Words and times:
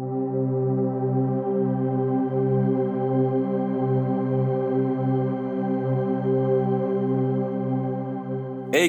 Hey, 0.00 0.04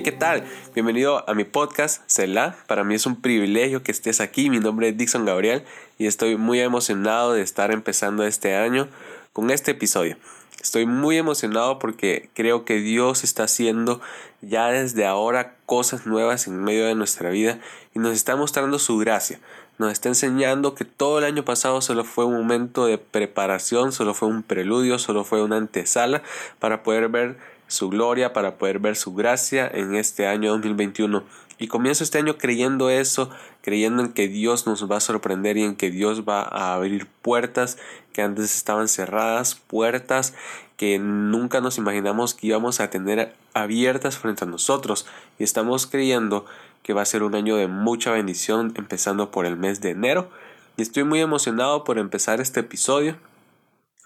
¿qué 0.04 0.12
tal? 0.12 0.44
Bienvenido 0.76 1.28
a 1.28 1.34
mi 1.34 1.46
podcast, 1.46 2.04
Cela. 2.06 2.58
Para 2.68 2.84
mí 2.84 2.94
es 2.94 3.08
un 3.08 3.20
privilegio 3.20 3.82
que 3.82 3.92
estés 3.92 4.22
aquí. 4.22 4.52
Mi 4.52 4.60
nombre 4.60 4.90
es 4.90 4.98
Dixon 4.98 5.26
Gabriel 5.26 5.64
y 5.98 6.06
estoy 6.06 6.38
muy 6.38 6.60
emocionado 6.60 7.34
de 7.34 7.42
estar 7.42 7.72
empezando 7.72 8.24
este 8.24 8.56
año 8.56 8.88
con 9.34 9.50
este 9.50 9.72
episodio. 9.72 10.16
Estoy 10.62 10.86
muy 10.86 11.18
emocionado 11.18 11.80
porque 11.80 12.30
creo 12.36 12.66
que 12.66 12.76
Dios 12.76 13.24
está 13.24 13.46
haciendo 13.46 14.00
ya 14.42 14.68
desde 14.68 15.08
ahora 15.08 15.56
cosas 15.66 16.06
nuevas 16.06 16.46
en 16.46 16.64
medio 16.64 16.86
de 16.86 16.94
nuestra 16.94 17.32
vida 17.32 17.60
y 17.96 18.00
nos 18.00 18.14
está 18.14 18.36
mostrando 18.36 18.78
su 18.78 18.98
gracia. 18.98 19.40
Nos 19.80 19.94
está 19.94 20.10
enseñando 20.10 20.76
que 20.76 20.84
todo 20.84 21.20
el 21.20 21.24
año 21.24 21.46
pasado 21.46 21.80
solo 21.82 22.04
fue 22.04 22.26
un 22.26 22.34
momento 22.34 22.86
de 22.86 22.98
preparación, 22.98 23.94
solo 23.94 24.14
fue 24.14 24.28
un 24.28 24.44
preludio, 24.44 25.00
solo 25.00 25.24
fue 25.24 25.42
una 25.42 25.56
antesala 25.56 26.22
para 26.60 26.84
poder 26.84 27.08
ver 27.08 27.38
su 27.68 27.88
gloria, 27.88 28.34
para 28.34 28.58
poder 28.58 28.80
ver 28.80 28.98
su 28.98 29.16
gracia 29.16 29.72
en 29.74 29.96
este 29.96 30.28
año 30.28 30.52
2021. 30.52 31.24
Y 31.60 31.68
comienzo 31.68 32.04
este 32.04 32.18
año 32.18 32.38
creyendo 32.38 32.90
eso, 32.90 33.30
creyendo 33.62 34.04
en 34.04 34.12
que 34.12 34.28
Dios 34.28 34.68
nos 34.68 34.92
va 34.92 34.98
a 34.98 35.02
sorprender 35.02 35.56
y 35.56 35.64
en 35.64 35.78
que 35.78 35.92
Dios 35.92 36.24
va 36.28 36.42
a 36.42 36.74
abrir 36.74 37.06
puertas 37.22 37.78
que 38.12 38.22
antes 38.22 38.54
estaban 38.56 38.90
cerradas, 38.90 39.56
puertas 39.56 40.34
que 40.76 41.00
nunca 41.00 41.62
nos 41.62 41.78
imaginamos 41.78 42.34
que 42.34 42.48
íbamos 42.48 42.82
a 42.82 42.90
tener 42.90 43.34
abiertas 43.54 44.18
frente 44.18 44.44
a 44.44 44.48
nosotros. 44.48 45.06
Y 45.38 45.44
estamos 45.44 45.88
creyendo 45.88 46.46
que 46.84 46.94
va 46.94 47.02
a 47.02 47.06
ser 47.06 47.24
un 47.24 47.36
año 47.36 47.56
de 47.56 47.68
mucha 47.68 48.12
bendición, 48.12 48.74
empezando 48.76 49.32
por 49.32 49.46
el 49.46 49.58
mes 49.58 49.82
de 49.82 49.92
enero. 49.92 50.30
Y 50.78 50.82
estoy 50.82 51.04
muy 51.04 51.20
emocionado 51.20 51.84
por 51.84 51.98
empezar 51.98 52.42
este 52.42 52.62
episodio. 52.62 53.18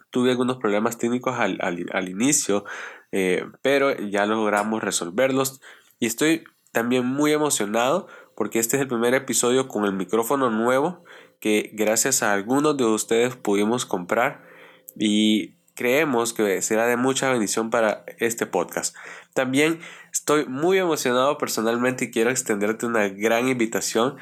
Tuve 0.09 0.31
algunos 0.31 0.57
problemas 0.57 0.97
técnicos 0.97 1.39
al, 1.39 1.57
al 1.61 2.09
inicio 2.09 2.65
eh, 3.15 3.45
pero 3.61 3.95
ya 3.95 4.25
logramos 4.25 4.83
resolverlos 4.83 5.61
y 5.99 6.07
estoy 6.07 6.45
también 6.71 7.05
muy 7.05 7.31
emocionado 7.31 8.07
porque 8.35 8.57
este 8.57 8.75
es 8.75 8.81
el 8.81 8.87
primer 8.87 9.13
episodio 9.13 9.67
con 9.67 9.85
el 9.85 9.93
micrófono 9.93 10.49
nuevo 10.49 11.03
que 11.39 11.69
gracias 11.73 12.23
a 12.23 12.33
algunos 12.33 12.75
de 12.75 12.85
ustedes 12.85 13.35
pudimos 13.35 13.85
comprar 13.85 14.43
y 14.97 15.57
creemos 15.75 16.33
que 16.33 16.59
será 16.63 16.87
de 16.87 16.97
mucha 16.97 17.29
bendición 17.29 17.69
para 17.69 18.03
este 18.17 18.47
podcast. 18.47 18.95
También 19.35 19.79
estoy 20.23 20.45
muy 20.45 20.77
emocionado 20.77 21.37
personalmente 21.37 22.05
y 22.05 22.11
quiero 22.11 22.29
extenderte 22.29 22.85
una 22.85 23.09
gran 23.09 23.49
invitación 23.49 24.15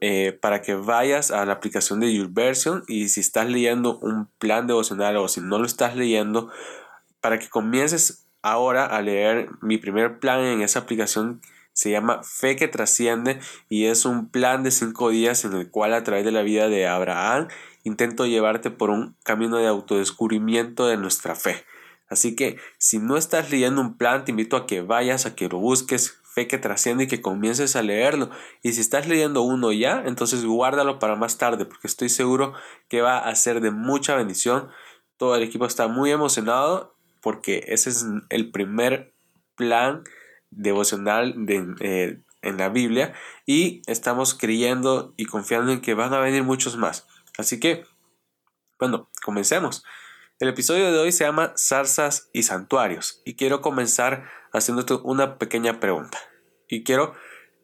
eh, 0.00 0.32
para 0.32 0.62
que 0.62 0.76
vayas 0.76 1.30
a 1.30 1.44
la 1.44 1.52
aplicación 1.52 2.00
de 2.00 2.14
YourVersion 2.14 2.84
y 2.88 3.10
si 3.10 3.20
estás 3.20 3.46
leyendo 3.50 3.98
un 3.98 4.30
plan 4.38 4.66
devocional 4.66 5.18
o 5.18 5.28
si 5.28 5.42
no 5.42 5.58
lo 5.58 5.66
estás 5.66 5.94
leyendo, 5.94 6.50
para 7.20 7.38
que 7.38 7.50
comiences 7.50 8.26
ahora 8.40 8.86
a 8.86 9.02
leer 9.02 9.50
mi 9.60 9.76
primer 9.76 10.20
plan 10.20 10.40
en 10.40 10.62
esa 10.62 10.78
aplicación 10.78 11.42
se 11.74 11.90
llama 11.90 12.22
Fe 12.22 12.56
que 12.56 12.68
trasciende 12.68 13.40
y 13.68 13.84
es 13.84 14.06
un 14.06 14.30
plan 14.30 14.62
de 14.62 14.70
cinco 14.70 15.10
días 15.10 15.44
en 15.44 15.52
el 15.52 15.70
cual 15.70 15.92
a 15.92 16.02
través 16.02 16.24
de 16.24 16.32
la 16.32 16.40
vida 16.40 16.70
de 16.70 16.86
Abraham 16.86 17.48
intento 17.82 18.24
llevarte 18.24 18.70
por 18.70 18.88
un 18.88 19.16
camino 19.22 19.58
de 19.58 19.66
autodescubrimiento 19.66 20.86
de 20.86 20.96
nuestra 20.96 21.34
fe. 21.34 21.62
Así 22.14 22.36
que 22.36 22.58
si 22.78 23.00
no 23.00 23.16
estás 23.16 23.50
leyendo 23.50 23.80
un 23.80 23.96
plan, 23.96 24.24
te 24.24 24.30
invito 24.30 24.56
a 24.56 24.68
que 24.68 24.82
vayas, 24.82 25.26
a 25.26 25.34
que 25.34 25.48
lo 25.48 25.58
busques, 25.58 26.20
fe 26.22 26.46
que 26.46 26.58
trasciende 26.58 27.04
y 27.04 27.06
que 27.08 27.20
comiences 27.20 27.74
a 27.74 27.82
leerlo. 27.82 28.30
Y 28.62 28.72
si 28.72 28.80
estás 28.80 29.08
leyendo 29.08 29.42
uno 29.42 29.72
ya, 29.72 30.04
entonces 30.06 30.44
guárdalo 30.44 31.00
para 31.00 31.16
más 31.16 31.38
tarde, 31.38 31.64
porque 31.66 31.88
estoy 31.88 32.08
seguro 32.08 32.54
que 32.88 33.00
va 33.00 33.18
a 33.18 33.34
ser 33.34 33.60
de 33.60 33.72
mucha 33.72 34.14
bendición. 34.14 34.68
Todo 35.16 35.34
el 35.34 35.42
equipo 35.42 35.66
está 35.66 35.88
muy 35.88 36.12
emocionado 36.12 36.94
porque 37.20 37.64
ese 37.66 37.90
es 37.90 38.06
el 38.28 38.52
primer 38.52 39.12
plan 39.56 40.04
devocional 40.52 41.34
eh, 41.80 42.20
en 42.42 42.56
la 42.58 42.68
Biblia 42.68 43.12
y 43.44 43.82
estamos 43.88 44.34
creyendo 44.34 45.14
y 45.16 45.24
confiando 45.24 45.72
en 45.72 45.80
que 45.80 45.94
van 45.94 46.14
a 46.14 46.20
venir 46.20 46.44
muchos 46.44 46.76
más. 46.76 47.08
Así 47.38 47.58
que, 47.58 47.84
bueno, 48.78 49.10
comencemos. 49.24 49.82
El 50.40 50.48
episodio 50.48 50.90
de 50.90 50.98
hoy 50.98 51.12
se 51.12 51.22
llama 51.22 51.54
Zarzas 51.56 52.28
y 52.32 52.42
Santuarios 52.42 53.22
y 53.24 53.36
quiero 53.36 53.60
comenzar 53.60 54.28
haciéndote 54.52 54.94
una 54.94 55.38
pequeña 55.38 55.78
pregunta. 55.78 56.18
Y 56.68 56.82
quiero 56.82 57.14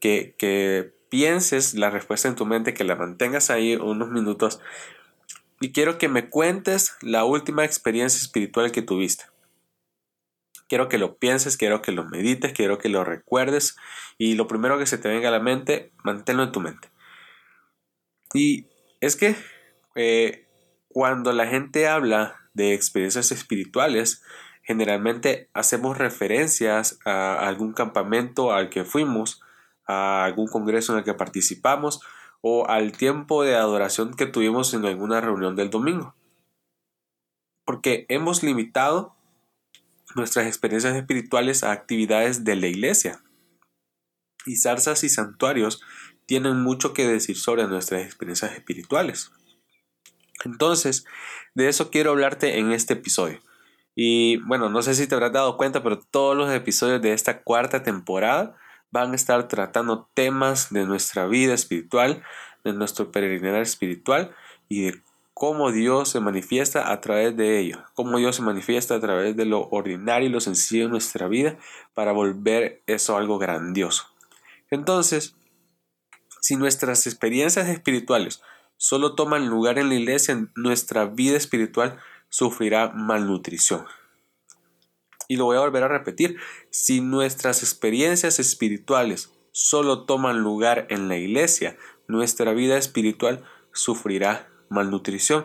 que, 0.00 0.36
que 0.38 0.94
pienses 1.08 1.74
la 1.74 1.90
respuesta 1.90 2.28
en 2.28 2.36
tu 2.36 2.46
mente, 2.46 2.72
que 2.72 2.84
la 2.84 2.94
mantengas 2.94 3.50
ahí 3.50 3.74
unos 3.74 4.10
minutos 4.10 4.60
y 5.60 5.72
quiero 5.72 5.98
que 5.98 6.08
me 6.08 6.30
cuentes 6.30 6.96
la 7.00 7.24
última 7.24 7.64
experiencia 7.64 8.18
espiritual 8.18 8.70
que 8.70 8.82
tuviste. 8.82 9.24
Quiero 10.68 10.88
que 10.88 10.98
lo 10.98 11.16
pienses, 11.16 11.56
quiero 11.56 11.82
que 11.82 11.90
lo 11.90 12.04
medites, 12.04 12.52
quiero 12.52 12.78
que 12.78 12.88
lo 12.88 13.02
recuerdes 13.02 13.76
y 14.16 14.36
lo 14.36 14.46
primero 14.46 14.78
que 14.78 14.86
se 14.86 14.96
te 14.96 15.08
venga 15.08 15.28
a 15.28 15.32
la 15.32 15.40
mente, 15.40 15.90
manténlo 16.04 16.44
en 16.44 16.52
tu 16.52 16.60
mente. 16.60 16.88
Y 18.32 18.68
es 19.00 19.16
que 19.16 19.34
eh, 19.96 20.46
cuando 20.88 21.32
la 21.32 21.48
gente 21.48 21.88
habla 21.88 22.39
de 22.54 22.74
experiencias 22.74 23.32
espirituales, 23.32 24.22
generalmente 24.62 25.48
hacemos 25.54 25.98
referencias 25.98 26.98
a 27.04 27.46
algún 27.46 27.72
campamento 27.72 28.52
al 28.52 28.70
que 28.70 28.84
fuimos, 28.84 29.40
a 29.86 30.24
algún 30.24 30.46
congreso 30.46 30.92
en 30.92 30.98
el 30.98 31.04
que 31.04 31.14
participamos 31.14 32.00
o 32.40 32.68
al 32.68 32.92
tiempo 32.92 33.42
de 33.42 33.56
adoración 33.56 34.14
que 34.14 34.26
tuvimos 34.26 34.72
en 34.74 34.84
alguna 34.84 35.20
reunión 35.20 35.56
del 35.56 35.70
domingo. 35.70 36.14
Porque 37.64 38.06
hemos 38.08 38.42
limitado 38.42 39.14
nuestras 40.14 40.46
experiencias 40.46 40.96
espirituales 40.96 41.62
a 41.62 41.72
actividades 41.72 42.44
de 42.44 42.56
la 42.56 42.66
iglesia. 42.66 43.22
Y 44.46 44.56
zarzas 44.56 45.04
y 45.04 45.08
santuarios 45.08 45.82
tienen 46.26 46.60
mucho 46.60 46.94
que 46.94 47.06
decir 47.06 47.36
sobre 47.36 47.66
nuestras 47.66 48.02
experiencias 48.02 48.52
espirituales. 48.52 49.32
Entonces, 50.44 51.04
de 51.54 51.68
eso 51.68 51.90
quiero 51.90 52.10
hablarte 52.10 52.58
en 52.58 52.72
este 52.72 52.94
episodio. 52.94 53.40
Y 53.94 54.38
bueno, 54.38 54.68
no 54.70 54.82
sé 54.82 54.94
si 54.94 55.06
te 55.06 55.14
habrás 55.14 55.32
dado 55.32 55.56
cuenta, 55.56 55.82
pero 55.82 55.98
todos 55.98 56.36
los 56.36 56.50
episodios 56.52 57.02
de 57.02 57.12
esta 57.12 57.42
cuarta 57.42 57.82
temporada 57.82 58.56
van 58.90 59.12
a 59.12 59.16
estar 59.16 59.48
tratando 59.48 60.08
temas 60.14 60.72
de 60.72 60.84
nuestra 60.84 61.26
vida 61.26 61.54
espiritual, 61.54 62.22
de 62.64 62.72
nuestro 62.72 63.12
peregrinar 63.12 63.62
espiritual 63.62 64.34
y 64.68 64.82
de 64.82 65.02
cómo 65.34 65.72
Dios 65.72 66.10
se 66.10 66.20
manifiesta 66.20 66.92
a 66.92 67.00
través 67.00 67.36
de 67.36 67.58
ello, 67.58 67.82
cómo 67.94 68.18
Dios 68.18 68.36
se 68.36 68.42
manifiesta 68.42 68.96
a 68.96 69.00
través 69.00 69.36
de 69.36 69.46
lo 69.46 69.68
ordinario 69.70 70.28
y 70.28 70.32
lo 70.32 70.40
sencillo 70.40 70.84
de 70.84 70.90
nuestra 70.90 71.28
vida 71.28 71.56
para 71.94 72.12
volver 72.12 72.82
eso 72.86 73.16
algo 73.16 73.38
grandioso. 73.38 74.04
Entonces, 74.70 75.34
si 76.40 76.56
nuestras 76.56 77.06
experiencias 77.06 77.68
espirituales 77.68 78.42
solo 78.80 79.14
toman 79.14 79.50
lugar 79.50 79.78
en 79.78 79.90
la 79.90 79.94
iglesia, 79.94 80.48
nuestra 80.54 81.04
vida 81.04 81.36
espiritual 81.36 81.98
sufrirá 82.30 82.88
malnutrición. 82.88 83.84
Y 85.28 85.36
lo 85.36 85.44
voy 85.44 85.58
a 85.58 85.60
volver 85.60 85.82
a 85.82 85.88
repetir, 85.88 86.38
si 86.70 87.02
nuestras 87.02 87.62
experiencias 87.62 88.38
espirituales 88.38 89.34
solo 89.52 90.06
toman 90.06 90.40
lugar 90.40 90.86
en 90.88 91.08
la 91.08 91.18
iglesia, 91.18 91.76
nuestra 92.08 92.54
vida 92.54 92.78
espiritual 92.78 93.44
sufrirá 93.74 94.48
malnutrición. 94.70 95.44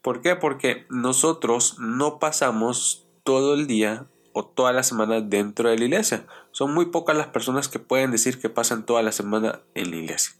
¿Por 0.00 0.22
qué? 0.22 0.36
Porque 0.36 0.86
nosotros 0.88 1.80
no 1.80 2.20
pasamos 2.20 3.08
todo 3.24 3.54
el 3.54 3.66
día 3.66 4.06
o 4.32 4.46
toda 4.46 4.72
la 4.72 4.84
semana 4.84 5.20
dentro 5.20 5.68
de 5.68 5.78
la 5.78 5.84
iglesia. 5.84 6.26
Son 6.52 6.72
muy 6.72 6.86
pocas 6.86 7.16
las 7.16 7.26
personas 7.26 7.66
que 7.66 7.80
pueden 7.80 8.12
decir 8.12 8.38
que 8.38 8.50
pasan 8.50 8.86
toda 8.86 9.02
la 9.02 9.10
semana 9.10 9.62
en 9.74 9.90
la 9.90 9.96
iglesia. 9.96 10.34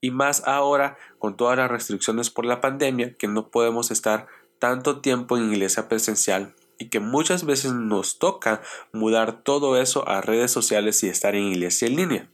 Y 0.00 0.10
más 0.10 0.46
ahora 0.46 0.96
con 1.18 1.36
todas 1.36 1.56
las 1.58 1.70
restricciones 1.70 2.30
por 2.30 2.44
la 2.44 2.60
pandemia, 2.60 3.14
que 3.14 3.28
no 3.28 3.48
podemos 3.48 3.90
estar 3.90 4.26
tanto 4.58 5.00
tiempo 5.00 5.36
en 5.36 5.52
iglesia 5.52 5.88
presencial 5.88 6.54
y 6.78 6.88
que 6.88 7.00
muchas 7.00 7.44
veces 7.44 7.72
nos 7.72 8.18
toca 8.18 8.62
mudar 8.92 9.42
todo 9.42 9.80
eso 9.80 10.08
a 10.08 10.20
redes 10.22 10.50
sociales 10.50 11.02
y 11.02 11.08
estar 11.08 11.34
en 11.34 11.44
iglesia 11.44 11.88
en 11.88 11.96
línea. 11.96 12.28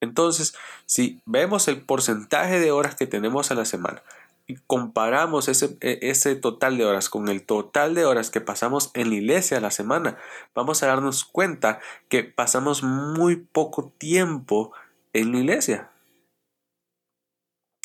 Entonces, 0.00 0.54
si 0.84 1.22
vemos 1.24 1.66
el 1.68 1.80
porcentaje 1.80 2.60
de 2.60 2.72
horas 2.72 2.94
que 2.94 3.06
tenemos 3.06 3.50
a 3.50 3.54
la 3.54 3.64
semana, 3.64 4.02
y 4.46 4.56
comparamos 4.66 5.48
ese, 5.48 5.76
e, 5.80 5.98
ese 6.02 6.36
total 6.36 6.76
de 6.76 6.84
horas 6.84 7.08
con 7.08 7.28
el 7.28 7.44
total 7.44 7.94
de 7.94 8.04
horas 8.04 8.30
que 8.30 8.40
pasamos 8.40 8.90
en 8.94 9.08
la 9.08 9.16
iglesia 9.16 9.58
a 9.58 9.60
la 9.60 9.70
semana, 9.70 10.18
vamos 10.54 10.82
a 10.82 10.86
darnos 10.86 11.24
cuenta 11.24 11.80
que 12.08 12.24
pasamos 12.24 12.82
muy 12.82 13.36
poco 13.36 13.92
tiempo 13.98 14.72
en 15.12 15.32
la 15.32 15.38
iglesia. 15.38 15.90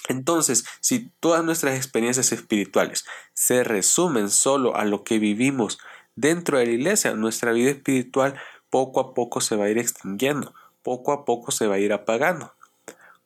Entonces, 0.09 0.65
si 0.81 1.11
todas 1.19 1.45
nuestras 1.45 1.77
experiencias 1.77 2.31
espirituales 2.31 3.06
se 3.33 3.63
resumen 3.63 4.29
solo 4.29 4.75
a 4.75 4.83
lo 4.83 5.03
que 5.03 5.19
vivimos 5.19 5.77
dentro 6.15 6.57
de 6.57 6.65
la 6.65 6.71
iglesia, 6.71 7.13
nuestra 7.13 7.51
vida 7.51 7.69
espiritual 7.69 8.35
poco 8.71 9.00
a 9.00 9.13
poco 9.13 9.39
se 9.39 9.56
va 9.56 9.65
a 9.65 9.69
ir 9.69 9.77
extinguiendo, 9.77 10.53
poco 10.81 11.13
a 11.13 11.25
poco 11.25 11.51
se 11.51 11.67
va 11.67 11.75
a 11.75 11.79
ir 11.79 11.94
apagando. 11.94 12.53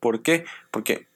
¿Por 0.01 0.21
qué? 0.21 0.45
Porque 0.71 1.07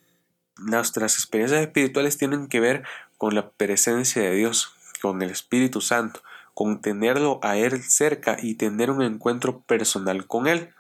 nuestras 0.58 1.16
experiencias 1.16 1.62
espirituales 1.62 2.18
tienen 2.18 2.48
que 2.48 2.62
ver 2.62 2.84
con 3.18 3.36
la 3.36 3.50
presencia 3.50 4.22
de 4.22 4.36
Dios, 4.36 4.74
con 5.02 5.22
el 5.22 5.30
Espíritu 5.30 5.82
Santo, 5.82 6.22
con 6.54 6.80
tenerlo 6.80 7.42
a 7.44 7.58
Él 7.58 7.84
cerca 7.84 8.38
y 8.42 8.56
tener 8.56 8.90
un 8.90 9.02
encuentro 9.02 9.60
personal 9.60 10.28
con 10.28 10.48
Él. 10.48 10.74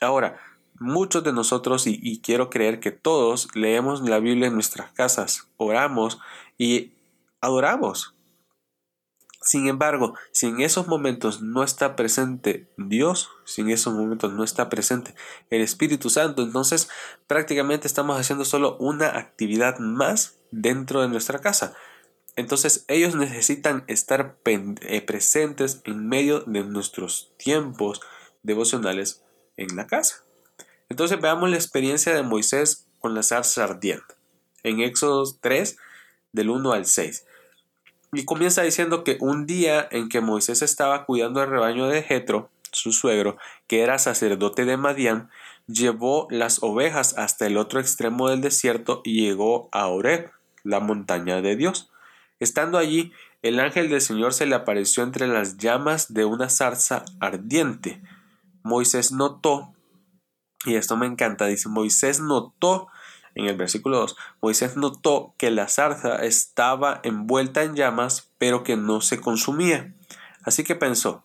Ahora, 0.00 0.38
muchos 0.80 1.24
de 1.24 1.32
nosotros, 1.32 1.86
y, 1.86 2.20
quiero 2.20 2.50
creer 2.50 2.80
que 2.80 2.90
todos, 2.90 3.48
leemos 3.54 4.02
la 4.02 4.18
Biblia 4.20 4.48
en 4.48 4.54
nuestras 4.54 4.92
casas, 4.92 5.48
oramos 5.56 6.18
y 6.56 6.92
adoramos. 7.40 8.14
Sin 9.40 9.66
embargo, 9.68 10.14
si 10.32 10.46
en 10.46 10.60
esos 10.60 10.88
momentos 10.88 11.40
no 11.40 11.62
está 11.62 11.96
presente 11.96 12.68
Dios, 12.76 13.30
si 13.44 13.62
en 13.62 13.70
esos 13.70 13.94
momentos 13.94 14.32
no 14.32 14.44
está 14.44 14.68
presente 14.68 15.14
el 15.48 15.62
Espíritu 15.62 16.10
Santo, 16.10 16.42
entonces 16.42 16.90
prácticamente 17.26 17.86
estamos 17.86 18.20
haciendo 18.20 18.44
solo 18.44 18.76
una 18.78 19.16
actividad 19.16 19.78
más 19.78 20.38
dentro 20.50 21.00
de 21.00 21.08
nuestra 21.08 21.38
casa. 21.38 21.74
Entonces 22.36 22.84
ellos 22.88 23.14
necesitan 23.14 23.84
estar 23.86 24.38
eh, 24.44 25.00
presentes 25.02 25.80
en 25.84 26.08
medio 26.08 26.40
de 26.40 26.64
nuestros 26.64 27.32
tiempos 27.36 28.00
devocionales 28.42 29.24
en 29.56 29.76
la 29.76 29.86
casa. 29.86 30.27
Entonces 30.88 31.20
veamos 31.20 31.50
la 31.50 31.56
experiencia 31.56 32.14
de 32.14 32.22
Moisés 32.22 32.86
con 32.98 33.14
la 33.14 33.22
zarza 33.22 33.64
ardiente. 33.64 34.14
En 34.62 34.80
Éxodo 34.80 35.24
3, 35.40 35.76
del 36.32 36.50
1 36.50 36.72
al 36.72 36.86
6. 36.86 37.26
Y 38.12 38.24
comienza 38.24 38.62
diciendo 38.62 39.04
que 39.04 39.18
un 39.20 39.46
día 39.46 39.86
en 39.90 40.08
que 40.08 40.20
Moisés 40.20 40.62
estaba 40.62 41.04
cuidando 41.04 41.42
el 41.42 41.50
rebaño 41.50 41.88
de 41.88 42.02
Jetro, 42.02 42.50
su 42.72 42.92
suegro, 42.92 43.36
que 43.66 43.82
era 43.82 43.98
sacerdote 43.98 44.64
de 44.64 44.76
Madián, 44.76 45.30
llevó 45.66 46.26
las 46.30 46.62
ovejas 46.62 47.16
hasta 47.18 47.46
el 47.46 47.58
otro 47.58 47.80
extremo 47.80 48.30
del 48.30 48.40
desierto 48.40 49.02
y 49.04 49.20
llegó 49.20 49.68
a 49.72 49.86
Oreb, 49.88 50.30
la 50.64 50.80
montaña 50.80 51.42
de 51.42 51.56
Dios. 51.56 51.90
Estando 52.40 52.78
allí, 52.78 53.12
el 53.42 53.60
ángel 53.60 53.88
del 53.90 54.00
Señor 54.00 54.32
se 54.32 54.46
le 54.46 54.54
apareció 54.54 55.02
entre 55.02 55.28
las 55.28 55.58
llamas 55.58 56.12
de 56.12 56.24
una 56.24 56.48
zarza 56.48 57.04
ardiente. 57.20 58.00
Moisés 58.62 59.12
notó, 59.12 59.74
y 60.64 60.74
esto 60.74 60.96
me 60.96 61.06
encanta, 61.06 61.46
dice, 61.46 61.68
Moisés 61.68 62.20
notó 62.20 62.88
en 63.34 63.46
el 63.46 63.56
versículo 63.56 63.98
2, 63.98 64.16
Moisés 64.42 64.76
notó 64.76 65.34
que 65.38 65.50
la 65.50 65.68
zarza 65.68 66.16
estaba 66.24 67.00
envuelta 67.04 67.62
en 67.62 67.76
llamas, 67.76 68.32
pero 68.38 68.64
que 68.64 68.76
no 68.76 69.00
se 69.00 69.20
consumía. 69.20 69.94
Así 70.42 70.64
que 70.64 70.74
pensó, 70.74 71.24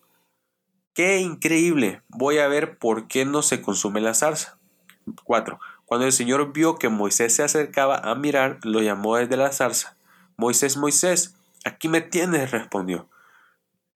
qué 0.94 1.20
increíble, 1.20 2.04
voy 2.10 2.38
a 2.38 2.48
ver 2.48 2.78
por 2.78 3.08
qué 3.08 3.26
no 3.26 3.42
se 3.42 3.62
consume 3.62 4.02
la 4.02 4.14
zarza. 4.14 4.60
4. 5.24 5.60
Cuando 5.86 6.06
el 6.06 6.14
Señor 6.14 6.54
vio 6.54 6.76
que 6.76 6.90
Moisés 6.90 7.36
se 7.36 7.44
acercaba 7.44 7.98
a 7.98 8.16
mirar, 8.16 8.60
lo 8.64 8.82
llamó 8.82 9.18
desde 9.18 9.38
la 9.38 9.52
zarza. 9.52 9.98
Moisés, 10.38 10.78
Moisés, 10.78 11.36
aquí 11.66 11.88
me 11.88 12.02
tienes, 12.02 12.52
respondió. 12.52 13.10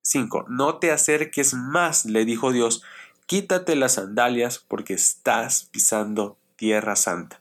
5. 0.01 0.45
No 0.49 0.77
te 0.77 0.91
acerques 0.91 1.53
más, 1.53 2.05
le 2.05 2.25
dijo 2.25 2.51
Dios, 2.51 2.83
quítate 3.27 3.75
las 3.75 3.93
sandalias 3.93 4.57
porque 4.67 4.93
estás 4.93 5.69
pisando 5.71 6.37
tierra 6.55 6.95
santa. 6.95 7.39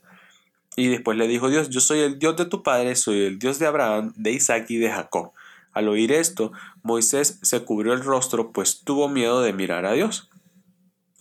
Y 0.76 0.88
después 0.88 1.16
le 1.16 1.26
dijo 1.26 1.48
Dios, 1.48 1.70
yo 1.70 1.80
soy 1.80 2.00
el 2.00 2.18
Dios 2.18 2.36
de 2.36 2.44
tu 2.44 2.62
padre, 2.62 2.94
soy 2.96 3.22
el 3.22 3.38
Dios 3.38 3.58
de 3.58 3.66
Abraham, 3.66 4.12
de 4.16 4.32
Isaac 4.32 4.66
y 4.68 4.76
de 4.76 4.90
Jacob. 4.90 5.32
Al 5.72 5.88
oír 5.88 6.12
esto, 6.12 6.52
Moisés 6.82 7.38
se 7.42 7.64
cubrió 7.64 7.94
el 7.94 8.04
rostro, 8.04 8.52
pues 8.52 8.82
tuvo 8.84 9.08
miedo 9.08 9.40
de 9.40 9.54
mirar 9.54 9.86
a 9.86 9.92
Dios. 9.92 10.28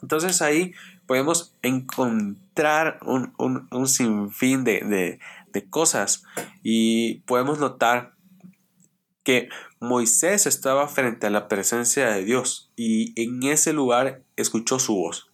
Entonces 0.02 0.42
ahí 0.42 0.74
podemos 1.06 1.56
encontrar 1.62 3.00
un, 3.04 3.88
sinfín 3.88 4.64
de, 4.64 5.20
de 5.54 5.70
cosas 5.70 6.24
y 6.64 7.20
podemos 7.22 7.60
notar 7.60 8.16
que 9.24 9.50
Moisés 9.88 10.46
estaba 10.46 10.88
frente 10.88 11.28
a 11.28 11.30
la 11.30 11.48
presencia 11.48 12.10
de 12.10 12.24
Dios 12.24 12.72
y 12.76 13.20
en 13.22 13.44
ese 13.44 13.74
lugar 13.74 14.24
escuchó 14.36 14.80
su 14.80 14.96
voz. 14.96 15.32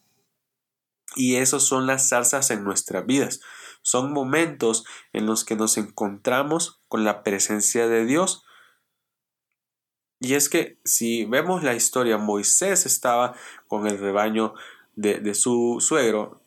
Y 1.15 1.35
esas 1.35 1.63
son 1.63 1.87
las 1.87 2.09
zarzas 2.09 2.51
en 2.51 2.63
nuestras 2.63 3.05
vidas. 3.05 3.41
Son 3.81 4.13
momentos 4.13 4.85
en 5.11 5.25
los 5.25 5.43
que 5.43 5.55
nos 5.55 5.77
encontramos 5.77 6.79
con 6.87 7.03
la 7.03 7.23
presencia 7.23 7.87
de 7.87 8.05
Dios. 8.05 8.45
Y 10.19 10.35
es 10.35 10.49
que 10.49 10.77
si 10.85 11.25
vemos 11.25 11.63
la 11.63 11.73
historia, 11.73 12.17
Moisés 12.17 12.85
estaba 12.85 13.35
con 13.67 13.87
el 13.87 13.97
rebaño 13.97 14.53
de, 14.95 15.33
su 15.33 15.77
suegro 15.79 16.41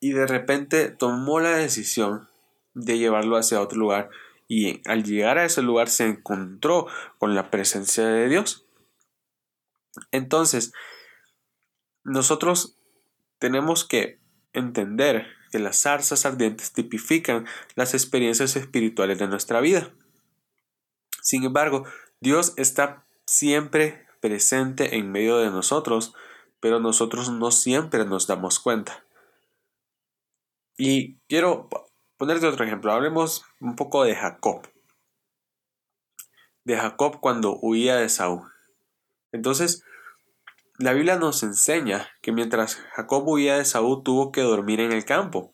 y 0.00 0.12
de 0.12 0.26
repente 0.26 0.88
tomó 0.90 1.40
la 1.40 1.56
decisión 1.56 2.28
de 2.74 2.98
llevarlo 2.98 3.36
hacia 3.36 3.60
otro 3.60 3.78
lugar 3.78 4.10
y 4.48 4.82
al 4.88 5.04
llegar 5.04 5.38
a 5.38 5.44
ese 5.44 5.62
lugar 5.62 5.88
se 5.88 6.06
encontró 6.06 6.86
con 7.18 7.34
la 7.34 7.50
presencia 7.50 8.06
de 8.06 8.28
Dios. 8.28 8.66
Entonces, 10.12 10.72
nosotros 12.04 12.78
tenemos 13.38 13.84
que 13.84 14.20
entender 14.52 15.26
que 15.50 15.58
las 15.58 15.82
zarzas 15.82 16.26
ardientes 16.26 16.72
tipifican 16.72 17.46
las 17.74 17.94
experiencias 17.94 18.56
espirituales 18.56 19.18
de 19.18 19.28
nuestra 19.28 19.60
vida. 19.60 19.92
Sin 21.22 21.44
embargo, 21.44 21.84
Dios 22.20 22.54
está 22.56 23.06
siempre 23.26 24.06
presente 24.20 24.96
en 24.96 25.10
medio 25.10 25.38
de 25.38 25.50
nosotros, 25.50 26.14
pero 26.60 26.80
nosotros 26.80 27.30
no 27.30 27.50
siempre 27.50 28.04
nos 28.04 28.26
damos 28.26 28.60
cuenta. 28.60 29.04
Y 30.78 31.18
quiero 31.28 31.68
ponerte 32.16 32.46
otro 32.46 32.64
ejemplo. 32.64 32.92
Hablemos 32.92 33.44
un 33.60 33.76
poco 33.76 34.04
de 34.04 34.14
Jacob. 34.14 34.62
De 36.64 36.76
Jacob 36.76 37.20
cuando 37.20 37.58
huía 37.60 37.96
de 37.96 38.08
Saúl. 38.08 38.50
Entonces, 39.32 39.84
la 40.78 40.92
Biblia 40.92 41.16
nos 41.16 41.42
enseña 41.42 42.08
que 42.22 42.32
mientras 42.32 42.76
Jacob 42.94 43.26
huía 43.28 43.56
de 43.56 43.64
Saúl 43.64 44.02
tuvo 44.02 44.32
que 44.32 44.42
dormir 44.42 44.80
en 44.80 44.92
el 44.92 45.04
campo. 45.04 45.52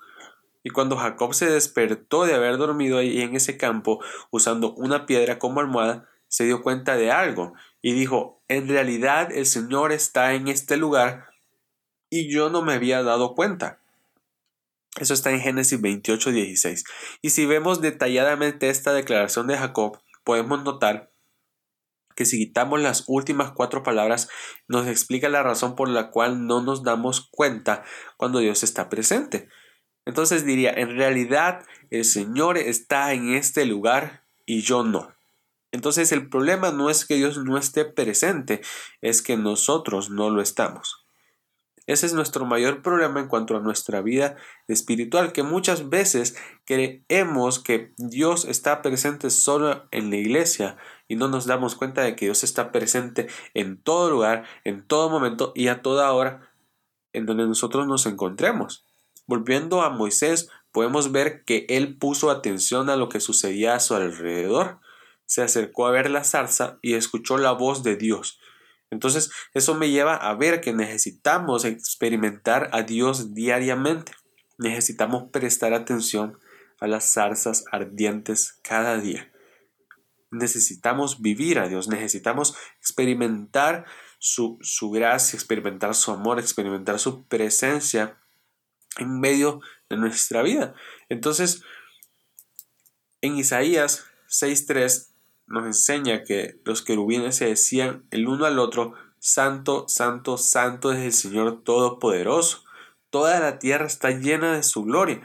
Y 0.65 0.71
cuando 0.71 0.97
Jacob 0.97 1.35
se 1.35 1.51
despertó 1.51 2.25
de 2.25 2.35
haber 2.35 2.57
dormido 2.57 2.99
ahí 2.99 3.21
en 3.21 3.35
ese 3.35 3.57
campo 3.57 4.03
usando 4.31 4.75
una 4.75 5.07
piedra 5.07 5.39
como 5.39 5.61
almohada, 5.61 6.09
se 6.29 6.45
dio 6.45 6.63
cuenta 6.63 6.97
de 6.97 7.11
algo 7.11 7.53
y 7.83 7.93
dijo, 7.93 8.43
en 8.49 8.69
realidad 8.69 9.31
el 9.33 9.45
Señor 9.45 9.93
está 9.93 10.35
en 10.35 10.49
este 10.49 10.77
lugar 10.77 11.27
y 12.09 12.33
yo 12.33 12.49
no 12.49 12.63
me 12.63 12.75
había 12.75 13.03
dado 13.03 13.35
cuenta. 13.35 13.82
Eso 15.01 15.15
está 15.15 15.31
en 15.31 15.41
Génesis 15.41 15.81
28, 15.81 16.31
16. 16.33 16.85
Y 17.23 17.31
si 17.31 17.47
vemos 17.47 17.81
detalladamente 17.81 18.69
esta 18.69 18.93
declaración 18.93 19.47
de 19.47 19.57
Jacob, 19.57 19.99
podemos 20.25 20.63
notar 20.65 21.13
que 22.15 22.27
si 22.27 22.39
quitamos 22.39 22.81
las 22.81 23.05
últimas 23.07 23.53
cuatro 23.53 23.83
palabras, 23.83 24.29
nos 24.69 24.87
explica 24.87 25.29
la 25.29 25.43
razón 25.43 25.75
por 25.77 25.89
la 25.89 26.11
cual 26.11 26.47
no 26.47 26.63
nos 26.63 26.83
damos 26.83 27.29
cuenta 27.31 27.85
cuando 28.17 28.41
Dios 28.41 28.63
está 28.63 28.89
presente. 28.89 29.49
Entonces 30.05 30.45
diría, 30.45 30.73
en 30.73 30.97
realidad 30.97 31.65
el 31.91 32.05
Señor 32.05 32.59
está 32.59 33.13
en 33.13 33.35
este 33.35 33.65
lugar 33.65 34.25
y 34.45 34.63
yo 34.63 34.85
no. 34.85 35.15
Entonces 35.71 36.13
el 36.13 36.29
problema 36.29 36.71
no 36.71 36.91
es 36.91 37.07
que 37.07 37.15
Dios 37.15 37.39
no 37.39 37.57
esté 37.57 37.87
presente, 37.87 38.61
es 39.01 39.23
que 39.23 39.37
nosotros 39.37 40.11
no 40.11 40.29
lo 40.29 40.43
estamos. 40.43 41.02
Ese 41.87 42.07
es 42.07 42.15
nuestro 42.15 42.47
mayor 42.47 42.83
problema 42.83 43.19
en 43.19 43.27
cuanto 43.27 43.57
a 43.57 43.61
nuestra 43.61 44.03
vida 44.03 44.37
espiritual, 44.69 45.33
que 45.33 45.43
muchas 45.43 45.89
veces 45.91 46.37
creemos 46.65 47.59
que 47.59 47.93
Dios 47.97 48.45
está 48.45 48.83
presente 48.83 49.31
solo 49.31 49.89
en 49.91 50.11
la 50.11 50.17
iglesia 50.17 50.77
y 51.09 51.17
no 51.17 51.29
nos 51.29 51.47
damos 51.47 51.75
cuenta 51.75 52.03
de 52.03 52.15
que 52.15 52.27
Dios 52.27 52.45
está 52.45 52.71
presente 52.71 53.27
en 53.55 53.83
todo 53.83 54.11
lugar, 54.11 54.45
en 54.65 54.87
todo 54.87 55.11
momento 55.11 55.53
y 55.57 55.69
a 55.69 55.83
toda 55.83 56.13
hora 56.13 56.53
en 57.13 57.27
donde 57.27 57.47
nosotros 57.47 57.87
nos 57.87 58.07
encontremos. 58.07 58.87
Volviendo 59.27 59.83
a 59.83 59.91
Moisés, 59.91 60.49
podemos 60.73 61.13
ver 61.13 61.45
que 61.45 61.67
él 61.69 61.97
puso 61.99 62.31
atención 62.31 62.91
a 62.91 62.97
lo 62.97 63.09
que 63.09 63.21
sucedía 63.21 63.75
a 63.75 63.81
su 63.81 63.95
alrededor. 63.95 64.81
Se 65.27 65.43
acercó 65.43 65.87
a 65.87 65.91
ver 65.91 66.11
la 66.11 66.25
zarza 66.25 66.79
y 66.81 66.95
escuchó 66.95 67.39
la 67.39 67.53
voz 67.53 67.83
de 67.83 67.97
Dios. 67.97 68.39
Entonces, 68.93 69.31
eso 69.55 69.75
me 69.75 69.91
lleva 69.91 70.15
a 70.15 70.35
ver 70.35 70.61
que 70.61 70.75
necesitamos 70.75 71.65
experimentar 71.65 72.69
a 72.73 72.83
Dios 72.83 73.33
diariamente. 73.33 74.13
Necesitamos 74.59 75.31
prestar 75.33 75.73
atención 75.73 76.39
a 76.79 76.87
las 76.87 77.11
zarzas 77.11 77.65
ardientes 77.73 78.59
cada 78.63 78.99
día. 78.99 79.33
Necesitamos 80.31 81.23
vivir 81.23 81.59
a 81.59 81.69
Dios, 81.69 81.89
necesitamos 81.89 82.55
experimentar 82.81 83.87
su, 84.19 84.59
su 84.61 84.91
gracia, 84.91 85.39
experimentar 85.39 85.95
su 85.95 86.11
amor, 86.11 86.39
experimentar 86.39 86.99
su 86.99 87.25
presencia 87.27 88.19
en 88.99 89.21
medio 89.21 89.61
de 89.89 89.97
nuestra 89.97 90.43
vida. 90.43 90.75
Entonces, 91.09 91.63
en 93.23 93.39
Isaías 93.39 94.05
6.3 94.29 95.12
nos 95.53 95.67
enseña 95.67 96.25
que 96.25 96.59
los 96.65 96.81
querubines 96.81 97.37
se 97.37 97.45
decían 97.45 98.07
el 98.11 98.27
uno 98.27 98.47
al 98.47 98.59
otro, 98.59 98.95
Santo, 99.19 99.85
Santo, 99.87 100.39
Santo 100.39 100.93
es 100.93 101.01
el 101.01 101.13
Señor 101.13 101.63
Todopoderoso. 101.63 102.65
Toda 103.11 103.39
la 103.39 103.59
tierra 103.59 103.87
está 103.87 104.11
llena 104.11 104.55
de 104.55 104.63
su 104.63 104.83
gloria. 104.85 105.21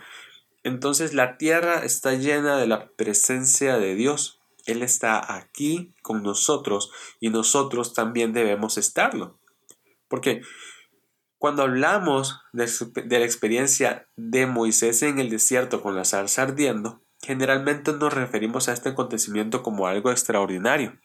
Entonces 0.64 1.14
la 1.14 1.38
tierra 1.38 1.86
está 1.86 2.14
llena 2.14 2.58
de 2.58 2.68
la 2.68 2.90
presencia 2.90 3.78
de 3.78 3.96
Dios. 3.96 4.42
Él 4.66 4.84
está 4.84 5.34
aquí 5.34 5.94
con 6.02 6.24
nosotros 6.24 6.92
y 7.22 7.30
nosotros 7.30 7.94
también 7.94 8.34
debemos 8.34 8.78
estarlo. 8.78 9.40
Porque 10.10 10.42
cuando 11.38 11.64
hablamos 11.64 12.42
de, 12.52 12.68
la 13.18 13.26
experiencia 13.26 14.10
de 14.18 14.46
Moisés 14.46 15.04
en 15.04 15.20
el 15.20 15.30
desierto 15.30 15.82
con 15.82 15.96
la 15.96 16.04
zarza 16.04 16.42
ardiendo, 16.42 17.02
generalmente 17.28 17.92
nos 17.92 18.14
referimos 18.14 18.70
a 18.70 18.74
este 18.74 18.90
acontecimiento 18.90 19.62
como 19.62 19.86
algo 19.86 20.12
extraordinario. 20.12 20.98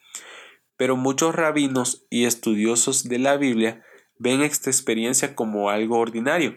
Pero 0.77 0.97
muchos 0.97 1.35
rabinos 1.35 2.07
y 2.11 2.27
estudiosos 2.27 3.03
de 3.03 3.19
la 3.19 3.37
Biblia 3.37 3.83
ven 4.21 4.41
esta 4.43 4.71
experiencia 4.71 5.35
como 5.35 5.69
algo 5.69 5.99
ordinario. 5.99 6.55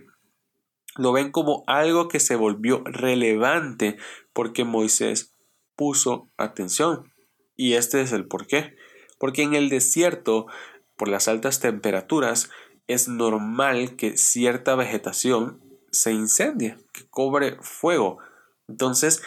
Lo 0.98 1.12
ven 1.12 1.31
como 1.31 1.63
algo 1.65 2.10
que 2.10 2.19
se 2.19 2.36
volvió 2.36 2.84
relevante 2.86 3.98
porque 4.34 4.63
Moisés 4.63 5.34
puso 5.75 6.29
atención. 6.38 7.12
Y 7.55 7.74
este 7.74 8.01
es 8.01 8.12
el 8.12 8.27
por 8.27 8.45
qué. 8.45 8.75
Porque 9.17 9.41
en 9.41 9.55
el 9.55 9.69
desierto, 9.69 10.45
por 10.95 11.07
las 11.07 11.27
altas 11.27 11.60
temperaturas, 11.60 12.51
es 12.86 13.07
normal 13.07 13.95
que 13.95 14.15
cierta 14.15 14.75
vegetación 14.75 15.60
se 15.91 16.13
incendie, 16.13 16.77
que 16.93 17.07
cobre 17.10 17.57
fuego. 17.62 18.19
Entonces, 18.67 19.24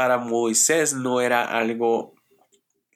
para 0.00 0.16
Moisés 0.16 0.94
no 0.94 1.20
era 1.20 1.44
algo 1.44 2.14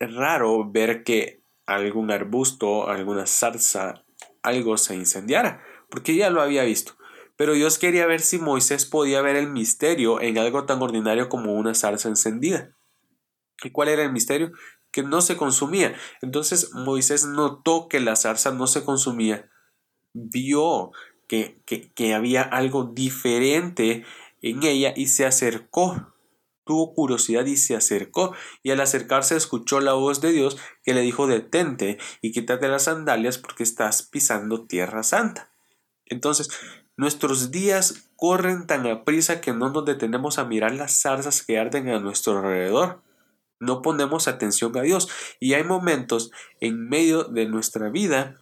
raro 0.01 0.71
ver 0.71 1.05
que 1.05 1.43
algún 1.67 2.11
arbusto, 2.11 2.89
alguna 2.89 3.27
zarza, 3.27 4.07
algo 4.43 4.79
se 4.79 4.95
incendiara, 4.95 5.63
porque 5.91 6.17
ya 6.17 6.31
lo 6.31 6.41
había 6.41 6.65
visto. 6.65 6.95
Pero 7.37 7.53
Dios 7.53 7.79
quería 7.79 8.07
ver 8.07 8.23
si 8.23 8.39
Moisés 8.39 8.87
podía 8.87 9.21
ver 9.21 9.37
el 9.37 9.51
misterio 9.51 10.19
en 10.23 10.39
algo 10.39 10.65
tan 10.65 10.81
ordinario 10.81 11.29
como 11.29 11.53
una 11.53 11.75
zarza 11.75 12.09
encendida. 12.09 12.75
¿Y 13.63 13.69
cuál 13.69 13.89
era 13.91 14.03
el 14.03 14.11
misterio? 14.11 14.53
Que 14.91 15.03
no 15.03 15.21
se 15.21 15.37
consumía. 15.37 15.95
Entonces 16.23 16.73
Moisés 16.73 17.27
notó 17.27 17.87
que 17.87 18.01
la 18.01 18.17
zarza 18.17 18.51
no 18.51 18.67
se 18.67 18.83
consumía. 18.83 19.51
Vio 20.15 20.93
que, 21.29 21.61
que, 21.67 21.93
que 21.93 22.15
había 22.15 22.41
algo 22.41 22.85
diferente 22.85 24.07
en 24.41 24.63
ella 24.63 24.95
y 24.97 25.09
se 25.09 25.27
acercó 25.27 26.14
tuvo 26.65 26.95
curiosidad 26.95 27.47
y 27.47 27.57
se 27.57 27.77
acercó, 27.77 28.35
y 28.63 28.71
al 28.71 28.81
acercarse 28.81 29.37
escuchó 29.37 29.81
la 29.81 29.93
voz 29.93 30.21
de 30.21 30.33
Dios 30.33 30.57
que 30.83 30.95
le 30.95 31.03
dijo 31.03 31.27
detente 31.27 31.99
y 32.21 32.33
quítate 32.33 32.69
las 32.69 32.85
sandalias 32.85 33.39
porque 33.39 33.63
estás 33.63 34.03
pisando 34.03 34.65
tierra 34.67 35.03
santa. 35.03 35.51
Entonces, 36.07 36.51
nuestros 36.97 37.51
días 37.51 38.11
corren 38.17 38.67
tan 38.67 38.87
a 38.87 39.05
prisa 39.05 39.41
que 39.41 39.53
no 39.53 39.71
nos 39.71 39.85
detenemos 39.85 40.39
a 40.39 40.45
mirar 40.45 40.75
las 40.75 41.01
zarzas 41.01 41.43
que 41.43 41.59
arden 41.59 41.89
a 41.89 42.01
nuestro 42.01 42.39
alrededor. 42.39 43.03
No 43.61 43.83
ponemos 43.83 44.29
atención 44.29 44.77
a 44.77 44.83
Dios 44.83 45.09
y 45.41 45.55
hay 45.55 45.65
momentos 45.65 46.31
en 46.61 46.89
medio 46.89 47.25
de 47.25 47.47
nuestra 47.47 47.89
vida 47.89 48.41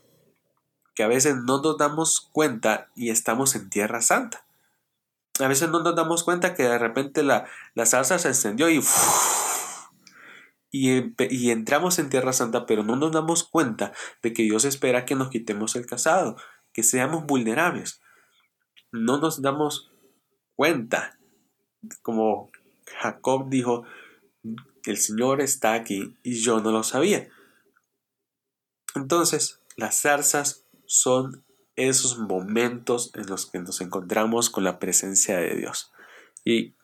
que 0.94 1.02
a 1.02 1.08
veces 1.08 1.36
no 1.36 1.62
nos 1.62 1.78
damos 1.78 2.28
cuenta 2.32 2.90
y 2.94 3.10
estamos 3.10 3.54
en 3.54 3.70
tierra 3.70 4.02
santa 4.02 4.44
a 5.42 5.48
veces 5.48 5.70
no 5.70 5.82
nos 5.82 5.94
damos 5.94 6.24
cuenta 6.24 6.54
que 6.54 6.64
de 6.64 6.78
repente 6.78 7.22
la, 7.22 7.46
la 7.74 7.86
salsa 7.86 8.18
se 8.18 8.28
encendió 8.28 8.70
y, 8.70 8.80
y, 10.70 11.14
y, 11.30 11.50
entramos 11.50 11.98
en 11.98 12.08
Tierra 12.08 12.32
Santa, 12.32 12.66
pero 12.66 12.82
no 12.82 12.96
nos 12.96 13.12
damos 13.12 13.44
cuenta 13.44 13.92
de 14.22 14.32
que 14.32 14.42
Dios 14.42 14.64
espera 14.64 15.04
que 15.04 15.14
nos 15.14 15.30
quitemos 15.30 15.76
el 15.76 15.86
casado, 15.86 16.36
que 16.72 16.82
seamos 16.82 17.26
vulnerables. 17.26 18.00
No 18.90 19.18
nos 19.18 19.42
damos 19.42 19.92
cuenta, 20.54 21.18
como 22.02 22.50
Jacob 23.00 23.48
dijo, 23.48 23.84
el 24.84 24.96
Señor 24.96 25.40
está 25.40 25.74
aquí 25.74 26.16
y 26.22 26.40
yo 26.40 26.60
no 26.60 26.72
lo 26.72 26.82
sabía. 26.82 27.28
Entonces, 28.94 29.60
las 29.76 30.00
zarzas 30.00 30.66
son 30.86 31.44
esos 31.88 32.18
momentos 32.18 33.10
en 33.14 33.26
los 33.26 33.46
que 33.46 33.58
nos 33.58 33.80
encontramos 33.80 34.50
con 34.50 34.64
la 34.64 34.78
presencia 34.78 35.36
de 35.38 35.54
Dios. 35.56 35.92
Y 36.44 36.74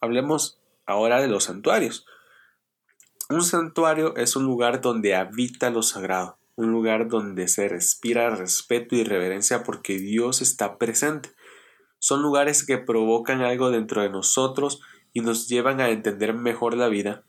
hablemos 0.00 0.60
ahora 0.86 1.20
de 1.20 1.28
los 1.28 1.44
santuarios. 1.44 2.06
Un 3.28 3.42
santuario 3.42 4.16
es 4.16 4.36
un 4.36 4.44
lugar 4.44 4.80
donde 4.80 5.14
habita 5.14 5.70
lo 5.70 5.82
sagrado, 5.82 6.38
un 6.56 6.72
lugar 6.72 7.08
donde 7.08 7.48
se 7.48 7.68
respira 7.68 8.34
respeto 8.34 8.96
y 8.96 9.04
reverencia 9.04 9.62
porque 9.62 9.98
Dios 9.98 10.42
está 10.42 10.78
presente. 10.78 11.30
Son 11.98 12.22
lugares 12.22 12.64
que 12.64 12.78
provocan 12.78 13.42
algo 13.42 13.70
dentro 13.70 14.02
de 14.02 14.10
nosotros 14.10 14.80
y 15.12 15.20
nos 15.20 15.48
llevan 15.48 15.80
a 15.80 15.90
entender 15.90 16.34
mejor 16.34 16.76
la 16.76 16.88
vida 16.88 17.22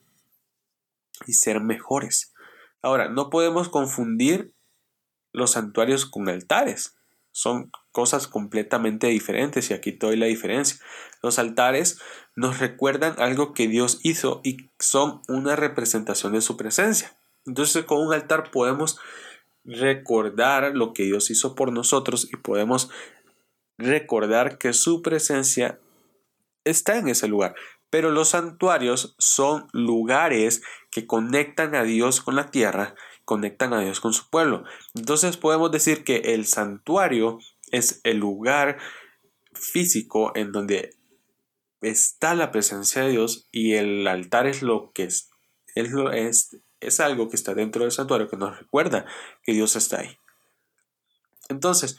y 1.27 1.33
ser 1.33 1.61
mejores. 1.61 2.33
Ahora, 2.81 3.09
no 3.09 3.29
podemos 3.29 3.69
confundir 3.69 4.53
los 5.33 5.51
santuarios 5.51 6.05
con 6.05 6.29
altares. 6.29 6.97
Son 7.31 7.71
cosas 7.91 8.27
completamente 8.27 9.07
diferentes 9.07 9.69
y 9.69 9.73
aquí 9.73 9.91
doy 9.91 10.17
la 10.17 10.25
diferencia. 10.25 10.79
Los 11.21 11.39
altares 11.39 11.99
nos 12.35 12.59
recuerdan 12.59 13.15
algo 13.19 13.53
que 13.53 13.67
Dios 13.67 13.99
hizo 14.03 14.41
y 14.43 14.69
son 14.79 15.21
una 15.27 15.55
representación 15.55 16.33
de 16.33 16.41
su 16.41 16.57
presencia. 16.57 17.17
Entonces 17.45 17.85
con 17.85 18.05
un 18.05 18.13
altar 18.13 18.51
podemos 18.51 18.99
recordar 19.63 20.75
lo 20.75 20.93
que 20.93 21.03
Dios 21.03 21.29
hizo 21.29 21.55
por 21.55 21.71
nosotros 21.71 22.27
y 22.31 22.37
podemos 22.37 22.89
recordar 23.77 24.57
que 24.57 24.73
su 24.73 25.01
presencia 25.01 25.79
está 26.63 26.97
en 26.97 27.07
ese 27.07 27.27
lugar. 27.27 27.55
Pero 27.89 28.09
los 28.11 28.29
santuarios 28.29 29.15
son 29.17 29.67
lugares 29.73 30.61
que 30.91 31.05
conectan 31.05 31.75
a 31.75 31.83
Dios 31.83 32.21
con 32.21 32.35
la 32.35 32.49
tierra 32.49 32.95
conectan 33.31 33.71
a 33.73 33.79
Dios 33.79 34.01
con 34.01 34.11
su 34.11 34.29
pueblo. 34.29 34.65
Entonces 34.93 35.37
podemos 35.37 35.71
decir 35.71 36.03
que 36.03 36.17
el 36.33 36.45
santuario 36.45 37.39
es 37.71 38.01
el 38.03 38.17
lugar 38.17 38.77
físico 39.53 40.33
en 40.35 40.51
donde 40.51 40.97
está 41.79 42.35
la 42.35 42.51
presencia 42.51 43.03
de 43.03 43.11
Dios 43.11 43.47
y 43.49 43.75
el 43.75 44.05
altar 44.05 44.47
es 44.47 44.61
lo 44.61 44.91
que 44.91 45.03
es, 45.03 45.29
es, 45.75 45.93
es, 46.13 46.57
es 46.81 46.99
algo 46.99 47.29
que 47.29 47.37
está 47.37 47.53
dentro 47.53 47.83
del 47.83 47.93
santuario 47.93 48.27
que 48.27 48.35
nos 48.35 48.59
recuerda 48.59 49.05
que 49.43 49.53
Dios 49.53 49.77
está 49.77 50.01
ahí. 50.01 50.17
Entonces, 51.47 51.95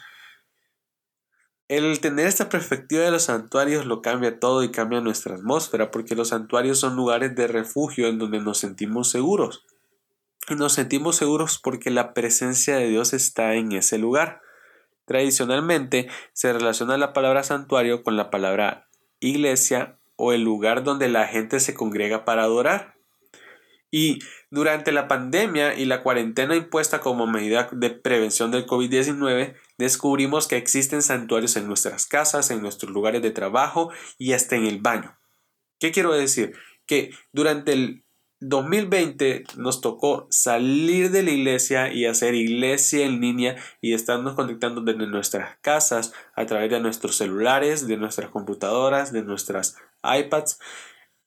el 1.67 1.99
tener 1.99 2.27
esta 2.27 2.47
perspectiva 2.47 3.01
de 3.01 3.09
los 3.09 3.23
santuarios 3.23 3.87
lo 3.87 4.03
cambia 4.03 4.39
todo 4.39 4.63
y 4.63 4.69
cambia 4.69 5.01
nuestra 5.01 5.33
atmósfera, 5.33 5.89
porque 5.89 6.13
los 6.13 6.27
santuarios 6.27 6.77
son 6.77 6.95
lugares 6.95 7.35
de 7.35 7.47
refugio 7.47 8.05
en 8.05 8.19
donde 8.19 8.39
nos 8.39 8.59
sentimos 8.59 9.09
seguros 9.09 9.65
nos 10.49 10.73
sentimos 10.73 11.15
seguros 11.15 11.59
porque 11.61 11.89
la 11.89 12.13
presencia 12.13 12.75
de 12.75 12.89
Dios 12.89 13.13
está 13.13 13.55
en 13.55 13.71
ese 13.71 13.97
lugar. 13.97 14.41
Tradicionalmente 15.05 16.09
se 16.33 16.53
relaciona 16.53 16.97
la 16.97 17.13
palabra 17.13 17.43
santuario 17.43 18.03
con 18.03 18.17
la 18.17 18.29
palabra 18.29 18.87
iglesia 19.19 19.97
o 20.15 20.33
el 20.33 20.41
lugar 20.41 20.83
donde 20.83 21.09
la 21.09 21.27
gente 21.27 21.59
se 21.59 21.73
congrega 21.73 22.25
para 22.25 22.43
adorar. 22.43 22.95
Y 23.91 24.19
durante 24.49 24.91
la 24.91 25.07
pandemia 25.07 25.75
y 25.75 25.85
la 25.85 26.01
cuarentena 26.01 26.55
impuesta 26.55 26.99
como 26.99 27.27
medida 27.27 27.69
de 27.71 27.91
prevención 27.91 28.49
del 28.49 28.65
COVID-19, 28.65 29.55
descubrimos 29.77 30.47
que 30.47 30.57
existen 30.57 31.01
santuarios 31.03 31.55
en 31.57 31.67
nuestras 31.67 32.07
casas, 32.07 32.49
en 32.49 32.61
nuestros 32.61 32.91
lugares 32.91 33.21
de 33.21 33.31
trabajo 33.31 33.91
y 34.17 34.33
hasta 34.33 34.55
en 34.55 34.65
el 34.65 34.79
baño. 34.79 35.15
¿Qué 35.79 35.91
quiero 35.91 36.13
decir? 36.13 36.53
Que 36.87 37.11
durante 37.33 37.73
el 37.73 38.02
2020 38.49 39.45
nos 39.57 39.79
tocó 39.79 40.27
salir 40.29 41.11
de 41.11 41.23
la 41.23 41.31
iglesia 41.31 41.93
y 41.93 42.05
hacer 42.05 42.35
iglesia 42.35 43.05
en 43.05 43.21
línea 43.21 43.55
y 43.81 43.93
estarnos 43.93 44.35
conectando 44.35 44.81
desde 44.81 45.07
nuestras 45.07 45.57
casas 45.61 46.13
a 46.35 46.45
través 46.45 46.69
de 46.69 46.79
nuestros 46.81 47.15
celulares, 47.15 47.87
de 47.87 47.97
nuestras 47.97 48.29
computadoras, 48.29 49.13
de 49.13 49.23
nuestras 49.23 49.77
iPads. 50.03 50.59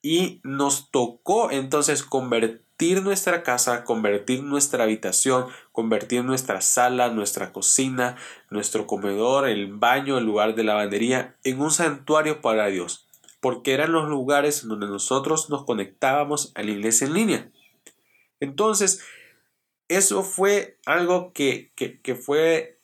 Y 0.02 0.40
nos 0.44 0.90
tocó 0.90 1.50
entonces 1.50 2.02
convertir 2.02 3.02
nuestra 3.02 3.42
casa, 3.42 3.84
convertir 3.84 4.42
nuestra 4.42 4.84
habitación, 4.84 5.46
convertir 5.72 6.22
nuestra 6.22 6.60
sala, 6.60 7.08
nuestra 7.08 7.52
cocina, 7.52 8.16
nuestro 8.50 8.86
comedor, 8.86 9.48
el 9.48 9.72
baño, 9.72 10.18
el 10.18 10.24
lugar 10.24 10.54
de 10.54 10.64
lavandería 10.64 11.36
en 11.44 11.60
un 11.60 11.70
santuario 11.70 12.42
para 12.42 12.66
Dios 12.66 13.05
porque 13.46 13.74
eran 13.74 13.92
los 13.92 14.08
lugares 14.08 14.66
donde 14.66 14.88
nosotros 14.88 15.50
nos 15.50 15.64
conectábamos 15.64 16.50
a 16.56 16.64
la 16.64 16.72
iglesia 16.72 17.06
en 17.06 17.14
línea. 17.14 17.52
Entonces, 18.40 19.04
eso 19.86 20.24
fue 20.24 20.80
algo 20.84 21.32
que, 21.32 21.72
que, 21.76 22.16
fue 22.16 22.80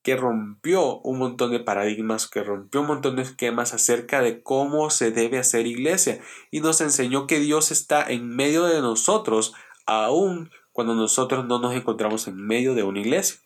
que 0.00 0.16
rompió 0.16 1.00
un 1.00 1.18
montón 1.18 1.50
de 1.50 1.60
paradigmas, 1.60 2.26
que 2.26 2.42
rompió 2.42 2.80
un 2.80 2.86
montón 2.86 3.16
de 3.16 3.22
esquemas 3.22 3.74
acerca 3.74 4.22
de 4.22 4.42
cómo 4.42 4.88
se 4.88 5.10
debe 5.10 5.36
hacer 5.36 5.66
iglesia 5.66 6.22
y 6.50 6.60
nos 6.60 6.80
enseñó 6.80 7.26
que 7.26 7.38
Dios 7.38 7.70
está 7.70 8.10
en 8.10 8.34
medio 8.34 8.64
de 8.64 8.80
nosotros 8.80 9.52
aun 9.84 10.50
cuando 10.72 10.94
nosotros 10.94 11.44
no 11.44 11.58
nos 11.58 11.74
encontramos 11.74 12.26
en 12.28 12.36
medio 12.36 12.74
de 12.74 12.82
una 12.82 13.00
iglesia. 13.00 13.40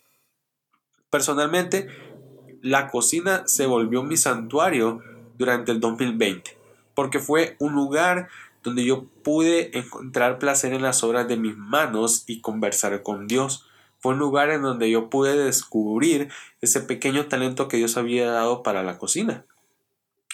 Personalmente, 1.11 1.89
la 2.63 2.87
cocina 2.87 3.43
se 3.47 3.67
volvió 3.67 4.05
mi 4.05 4.17
santuario 4.17 5.03
durante 5.37 5.73
el 5.73 5.81
2020, 5.81 6.57
porque 6.95 7.19
fue 7.19 7.57
un 7.59 7.75
lugar 7.75 8.29
donde 8.63 8.85
yo 8.85 9.05
pude 9.23 9.79
encontrar 9.79 10.39
placer 10.39 10.73
en 10.73 10.83
las 10.83 11.05
obras 11.05 11.29
de 11.29 11.37
mis 11.37 11.57
manos 11.57 12.25
y 12.27 12.41
conversar 12.41 13.03
con 13.03 13.29
Dios. 13.29 13.67
Fue 13.99 14.15
un 14.15 14.19
lugar 14.19 14.51
en 14.51 14.63
donde 14.63 14.91
yo 14.91 15.11
pude 15.11 15.37
descubrir 15.37 16.31
ese 16.61 16.81
pequeño 16.81 17.27
talento 17.27 17.69
que 17.69 17.77
Dios 17.77 17.97
había 17.97 18.31
dado 18.31 18.63
para 18.63 18.83
la 18.83 18.99
cocina. 18.99 19.45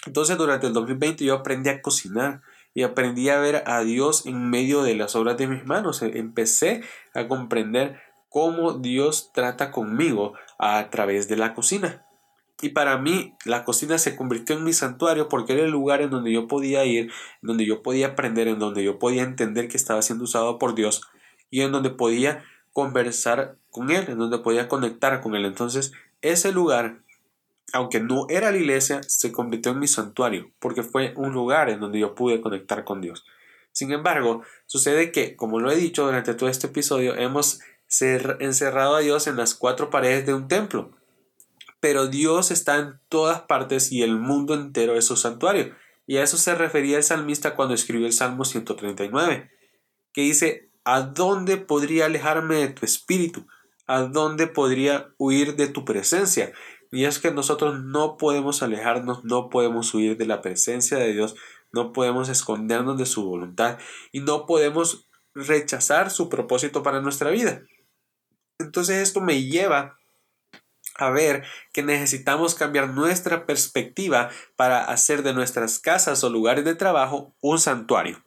Entonces 0.05 0.37
durante 0.37 0.67
el 0.67 0.73
2020 0.73 1.23
yo 1.25 1.35
aprendí 1.35 1.69
a 1.69 1.81
cocinar 1.81 2.41
y 2.73 2.83
aprendí 2.83 3.29
a 3.29 3.39
ver 3.39 3.63
a 3.67 3.81
Dios 3.81 4.25
en 4.25 4.49
medio 4.49 4.81
de 4.81 4.95
las 4.95 5.15
obras 5.15 5.37
de 5.37 5.47
mis 5.47 5.65
manos. 5.65 6.01
Empecé 6.01 6.83
a 7.13 7.27
comprender 7.27 7.99
cómo 8.29 8.73
Dios 8.73 9.31
trata 9.33 9.71
conmigo 9.71 10.33
a 10.57 10.89
través 10.89 11.27
de 11.27 11.35
la 11.35 11.53
cocina. 11.53 12.05
Y 12.61 12.69
para 12.69 12.97
mí 12.97 13.35
la 13.43 13.63
cocina 13.63 13.97
se 13.97 14.15
convirtió 14.15 14.55
en 14.55 14.63
mi 14.63 14.71
santuario 14.71 15.27
porque 15.27 15.53
era 15.53 15.63
el 15.63 15.71
lugar 15.71 16.01
en 16.01 16.11
donde 16.11 16.31
yo 16.31 16.47
podía 16.47 16.85
ir, 16.85 17.05
en 17.05 17.47
donde 17.47 17.65
yo 17.65 17.81
podía 17.81 18.07
aprender, 18.07 18.47
en 18.47 18.59
donde 18.59 18.83
yo 18.83 18.99
podía 18.99 19.23
entender 19.23 19.67
que 19.67 19.77
estaba 19.77 20.01
siendo 20.03 20.25
usado 20.25 20.59
por 20.59 20.75
Dios 20.75 21.01
y 21.49 21.61
en 21.61 21.71
donde 21.71 21.89
podía 21.89 22.43
conversar 22.71 23.57
con 23.71 23.89
Él, 23.89 24.05
en 24.09 24.19
donde 24.19 24.37
podía 24.37 24.67
conectar 24.67 25.21
con 25.21 25.35
Él. 25.35 25.45
Entonces 25.45 25.91
ese 26.21 26.51
lugar, 26.51 26.99
aunque 27.73 27.99
no 27.99 28.27
era 28.29 28.51
la 28.51 28.57
iglesia, 28.57 29.01
se 29.03 29.31
convirtió 29.31 29.71
en 29.71 29.79
mi 29.79 29.87
santuario 29.87 30.51
porque 30.59 30.83
fue 30.83 31.13
un 31.17 31.33
lugar 31.33 31.69
en 31.69 31.79
donde 31.79 31.99
yo 31.99 32.13
pude 32.13 32.41
conectar 32.41 32.83
con 32.83 33.01
Dios. 33.01 33.25
Sin 33.71 33.91
embargo, 33.91 34.43
sucede 34.67 35.11
que, 35.11 35.35
como 35.35 35.59
lo 35.59 35.71
he 35.71 35.75
dicho 35.75 36.05
durante 36.05 36.33
todo 36.33 36.49
este 36.49 36.67
episodio, 36.67 37.15
hemos 37.15 37.61
encerrado 38.39 38.95
a 38.95 38.99
Dios 38.99 39.27
en 39.27 39.37
las 39.37 39.55
cuatro 39.55 39.89
paredes 39.89 40.25
de 40.25 40.33
un 40.33 40.47
templo 40.47 41.00
pero 41.81 42.07
Dios 42.07 42.51
está 42.51 42.77
en 42.77 43.01
todas 43.09 43.41
partes 43.41 43.91
y 43.91 44.03
el 44.03 44.15
mundo 44.17 44.53
entero 44.53 44.95
es 44.95 45.05
su 45.05 45.17
santuario. 45.17 45.75
Y 46.05 46.17
a 46.17 46.23
eso 46.23 46.37
se 46.37 46.55
refería 46.55 46.97
el 46.97 47.03
salmista 47.03 47.55
cuando 47.55 47.73
escribió 47.73 48.05
el 48.05 48.13
Salmo 48.13 48.45
139, 48.45 49.49
que 50.13 50.21
dice, 50.21 50.71
¿a 50.85 51.01
dónde 51.01 51.57
podría 51.57 52.05
alejarme 52.05 52.55
de 52.57 52.67
tu 52.69 52.85
espíritu? 52.85 53.47
¿A 53.87 54.03
dónde 54.03 54.47
podría 54.47 55.13
huir 55.17 55.55
de 55.55 55.67
tu 55.67 55.83
presencia? 55.83 56.53
Y 56.91 57.05
es 57.05 57.19
que 57.19 57.31
nosotros 57.31 57.83
no 57.83 58.15
podemos 58.17 58.61
alejarnos, 58.61 59.23
no 59.23 59.49
podemos 59.49 59.93
huir 59.93 60.17
de 60.17 60.27
la 60.27 60.41
presencia 60.41 60.97
de 60.97 61.13
Dios, 61.13 61.35
no 61.71 61.93
podemos 61.93 62.29
escondernos 62.29 62.97
de 62.97 63.05
su 63.05 63.25
voluntad 63.25 63.79
y 64.11 64.19
no 64.19 64.45
podemos 64.45 65.09
rechazar 65.33 66.11
su 66.11 66.29
propósito 66.29 66.83
para 66.83 67.01
nuestra 67.01 67.31
vida. 67.31 67.63
Entonces 68.59 68.97
esto 68.97 69.21
me 69.21 69.43
lleva 69.43 69.97
a 71.01 71.09
ver 71.09 71.43
que 71.73 71.83
necesitamos 71.83 72.55
cambiar 72.55 72.89
nuestra 72.89 73.45
perspectiva 73.45 74.29
para 74.55 74.85
hacer 74.85 75.23
de 75.23 75.33
nuestras 75.33 75.79
casas 75.79 76.23
o 76.23 76.29
lugares 76.29 76.63
de 76.63 76.75
trabajo 76.75 77.35
un 77.41 77.59
santuario. 77.59 78.23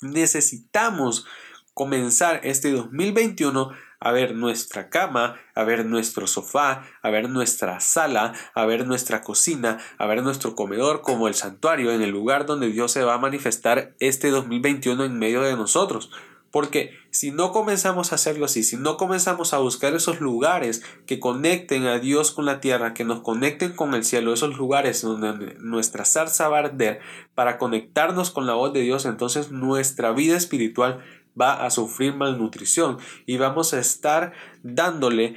Necesitamos 0.00 1.26
comenzar 1.74 2.40
este 2.44 2.70
2021 2.70 3.72
a 4.00 4.12
ver 4.12 4.34
nuestra 4.34 4.90
cama, 4.90 5.40
a 5.54 5.64
ver 5.64 5.86
nuestro 5.86 6.26
sofá, 6.26 6.84
a 7.02 7.10
ver 7.10 7.30
nuestra 7.30 7.80
sala, 7.80 8.34
a 8.54 8.66
ver 8.66 8.86
nuestra 8.86 9.22
cocina, 9.22 9.78
a 9.98 10.06
ver 10.06 10.22
nuestro 10.22 10.54
comedor 10.54 11.00
como 11.00 11.26
el 11.26 11.34
santuario 11.34 11.90
en 11.90 12.02
el 12.02 12.10
lugar 12.10 12.44
donde 12.44 12.68
Dios 12.68 12.92
se 12.92 13.02
va 13.02 13.14
a 13.14 13.18
manifestar 13.18 13.94
este 14.00 14.28
2021 14.30 15.04
en 15.04 15.18
medio 15.18 15.40
de 15.40 15.56
nosotros. 15.56 16.10
Porque 16.54 16.92
si 17.10 17.32
no 17.32 17.50
comenzamos 17.50 18.12
a 18.12 18.14
hacerlo 18.14 18.44
así, 18.44 18.62
si 18.62 18.76
no 18.76 18.96
comenzamos 18.96 19.52
a 19.52 19.58
buscar 19.58 19.92
esos 19.92 20.20
lugares 20.20 20.84
que 21.04 21.18
conecten 21.18 21.84
a 21.86 21.98
Dios 21.98 22.30
con 22.30 22.44
la 22.44 22.60
tierra, 22.60 22.94
que 22.94 23.02
nos 23.04 23.22
conecten 23.22 23.72
con 23.72 23.92
el 23.92 24.04
cielo, 24.04 24.32
esos 24.32 24.56
lugares 24.56 25.02
donde 25.02 25.56
nuestra 25.58 26.04
zarza 26.04 26.48
va 26.48 26.58
a 26.58 26.60
arder 26.60 27.00
para 27.34 27.58
conectarnos 27.58 28.30
con 28.30 28.46
la 28.46 28.54
voz 28.54 28.72
de 28.72 28.82
Dios, 28.82 29.04
entonces 29.04 29.50
nuestra 29.50 30.12
vida 30.12 30.36
espiritual 30.36 31.02
va 31.38 31.66
a 31.66 31.70
sufrir 31.70 32.14
malnutrición 32.14 32.98
y 33.26 33.36
vamos 33.36 33.74
a 33.74 33.80
estar 33.80 34.32
dándole 34.62 35.34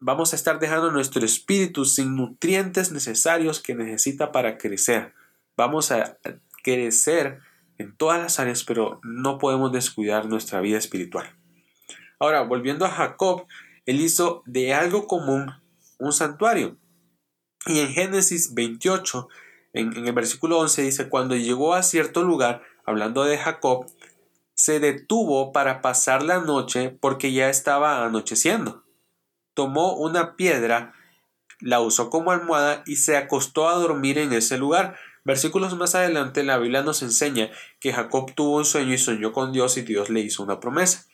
vamos 0.00 0.32
a 0.32 0.36
estar 0.36 0.58
dejando 0.58 0.90
nuestro 0.92 1.26
espíritu 1.26 1.84
sin 1.84 2.16
nutrientes 2.16 2.90
necesarios 2.90 3.60
que 3.60 3.74
necesita 3.74 4.32
para 4.32 4.56
crecer. 4.56 5.12
Vamos 5.58 5.92
a 5.92 6.16
crecer 6.62 7.40
en 7.78 7.96
todas 7.96 8.20
las 8.20 8.40
áreas, 8.40 8.64
pero 8.64 9.00
no 9.02 9.38
podemos 9.38 9.72
descuidar 9.72 10.26
nuestra 10.26 10.60
vida 10.60 10.78
espiritual. 10.78 11.36
Ahora, 12.18 12.42
volviendo 12.42 12.84
a 12.84 12.90
Jacob, 12.90 13.46
él 13.84 14.00
hizo 14.00 14.42
de 14.46 14.74
algo 14.74 15.06
común 15.06 15.52
un 15.98 16.12
santuario. 16.12 16.76
Y 17.66 17.80
en 17.80 17.88
Génesis 17.88 18.54
28, 18.54 19.28
en, 19.72 20.06
el 20.06 20.12
versículo 20.12 20.58
11 20.58 20.82
dice, 20.82 21.08
cuando 21.08 21.36
llegó 21.36 21.74
a 21.74 21.82
cierto 21.82 22.22
lugar, 22.22 22.62
hablando 22.84 23.24
de 23.24 23.38
Jacob, 23.38 23.86
se 24.54 24.80
detuvo 24.80 25.52
para 25.52 25.82
pasar 25.82 26.22
la 26.22 26.38
noche 26.38 26.96
porque 27.00 27.32
ya 27.32 27.50
estaba 27.50 28.04
anocheciendo. 28.04 28.84
Tomó 29.54 29.94
una 29.96 30.36
piedra, 30.36 30.94
la 31.60 31.80
usó 31.80 32.08
como 32.08 32.30
almohada 32.30 32.82
y 32.86 32.96
se 32.96 33.16
acostó 33.16 33.68
a 33.68 33.74
dormir 33.74 34.18
en 34.18 34.32
ese 34.32 34.58
lugar. 34.58 34.96
Versículos 35.26 35.76
más 35.76 35.96
adelante 35.96 36.44
la 36.44 36.56
Biblia 36.56 36.84
nos 36.84 37.02
enseña 37.02 37.50
que 37.80 37.92
Jacob 37.92 38.32
tuvo 38.36 38.58
un 38.58 38.64
sueño 38.64 38.94
y 38.94 38.98
soñó 38.98 39.32
con 39.32 39.50
Dios 39.50 39.76
y 39.76 39.82
Dios 39.82 40.08
le 40.08 40.20
hizo 40.20 40.44
una 40.44 40.60
promesa. 40.60 41.06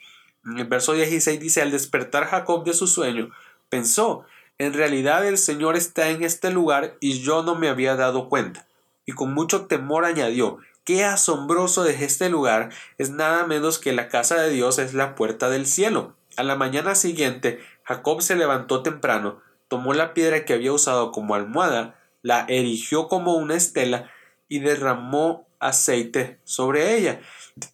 En 0.45 0.59
el 0.59 0.67
verso 0.67 0.93
16 0.93 1.41
dice, 1.41 1.63
al 1.63 1.71
despertar 1.71 2.27
Jacob 2.27 2.63
de 2.63 2.75
su 2.75 2.87
sueño, 2.87 3.31
pensó, 3.71 4.27
en 4.59 4.75
realidad 4.75 5.27
el 5.27 5.39
Señor 5.39 5.77
está 5.77 6.11
en 6.11 6.25
este 6.25 6.51
lugar 6.51 6.99
y 7.01 7.23
yo 7.23 7.43
no 7.43 7.55
me 7.55 7.71
había 7.71 7.97
dado 7.97 8.29
cuenta. 8.29 8.67
Y 9.07 9.13
con 9.13 9.33
mucho 9.33 9.65
temor 9.65 10.05
añadió, 10.05 10.59
qué 10.85 11.07
asombroso 11.07 11.83
de 11.83 12.05
este 12.05 12.29
lugar 12.29 12.69
es 12.99 13.09
nada 13.09 13.47
menos 13.47 13.79
que 13.79 13.95
la 13.95 14.11
casa 14.11 14.39
de 14.43 14.51
Dios 14.51 14.79
es 14.79 14.93
la 14.93 15.15
puerta 15.15 15.49
del 15.49 15.65
cielo. 15.65 16.15
A 16.37 16.43
la 16.43 16.55
mañana 16.55 16.97
siguiente, 16.97 17.61
Jacob 17.85 18.21
se 18.21 18.37
levantó 18.37 18.83
temprano, 18.83 19.41
tomó 19.69 19.95
la 19.95 20.13
piedra 20.13 20.45
que 20.45 20.53
había 20.53 20.75
usado 20.75 21.13
como 21.13 21.35
almohada, 21.35 21.99
la 22.23 22.47
erigió 22.49 23.09
como 23.09 23.35
una 23.35 23.55
estela 23.55 24.11
y 24.49 24.61
derramó 24.61 25.49
aceite 25.59 26.41
sobre 26.45 26.97
ella. 26.97 27.21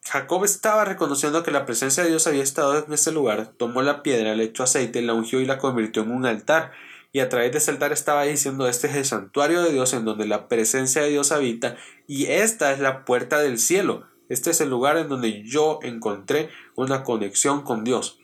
Jacob 0.05 0.45
estaba 0.45 0.85
reconociendo 0.85 1.43
que 1.43 1.51
la 1.51 1.67
presencia 1.67 2.03
de 2.03 2.11
Dios 2.11 2.27
había 2.27 2.43
estado 2.43 2.85
en 2.85 2.93
ese 2.93 3.13
lugar, 3.13 3.53
tomó 3.57 3.83
la 3.83 4.03
piedra, 4.03 4.35
le 4.35 4.45
echó 4.45 4.65
aceite, 4.65 5.03
la 5.03 5.15
ungió 5.15 5.41
y 5.41 5.47
la 5.47 5.59
convirtió 5.59 6.03
en 6.03 6.13
un 6.13 6.27
altar. 6.27 6.73
Y 7.11 7.21
a 7.21 7.29
través 7.29 7.53
de 7.53 7.59
ese 7.59 7.71
altar 7.71 7.93
estaba 7.93 8.25
diciendo, 8.25 8.69
este 8.69 8.89
es 8.89 8.95
el 8.95 9.05
santuario 9.05 9.63
de 9.63 9.73
Dios 9.73 9.95
en 9.95 10.05
donde 10.05 10.27
la 10.27 10.49
presencia 10.49 11.03
de 11.03 11.09
Dios 11.09 11.33
habita 11.33 11.77
y 12.07 12.27
esta 12.27 12.73
es 12.73 12.81
la 12.81 13.05
puerta 13.05 13.41
del 13.41 13.59
cielo. 13.59 14.07
Este 14.29 14.51
es 14.51 14.61
el 14.61 14.69
lugar 14.69 14.99
en 14.99 15.09
donde 15.09 15.43
yo 15.43 15.79
encontré 15.83 16.51
una 16.77 17.03
conexión 17.03 17.63
con 17.63 17.83
Dios. 17.83 18.18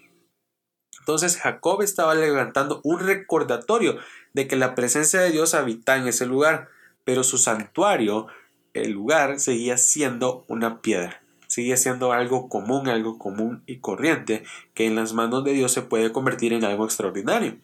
Entonces 1.05 1.37
Jacob 1.37 1.83
estaba 1.83 2.15
levantando 2.15 2.81
un 2.83 2.99
recordatorio 2.99 3.99
de 4.33 4.49
que 4.49 4.57
la 4.57 4.75
presencia 4.75 5.21
de 5.21 5.31
Dios 5.31 5.53
habita 5.53 5.99
en 5.99 6.09
ese 6.09 6.25
lugar, 6.25 6.71
pero 7.05 7.23
su 7.25 7.37
santuario, 7.37 8.27
el 8.73 8.93
lugar, 8.93 9.39
seguía 9.39 9.77
siendo 9.77 10.47
una 10.49 10.81
piedra, 10.81 11.23
seguía 11.47 11.77
siendo 11.77 12.15
algo 12.15 12.49
común, 12.49 12.89
algo 12.89 13.19
común 13.19 13.63
y 13.67 13.81
corriente, 13.81 14.45
que 14.73 14.87
en 14.87 14.95
las 14.95 15.13
manos 15.13 15.45
de 15.45 15.53
Dios 15.53 15.73
se 15.73 15.83
puede 15.83 16.11
convertir 16.11 16.55
en 16.55 16.65
algo 16.65 16.87
extraordinario. 16.87 17.59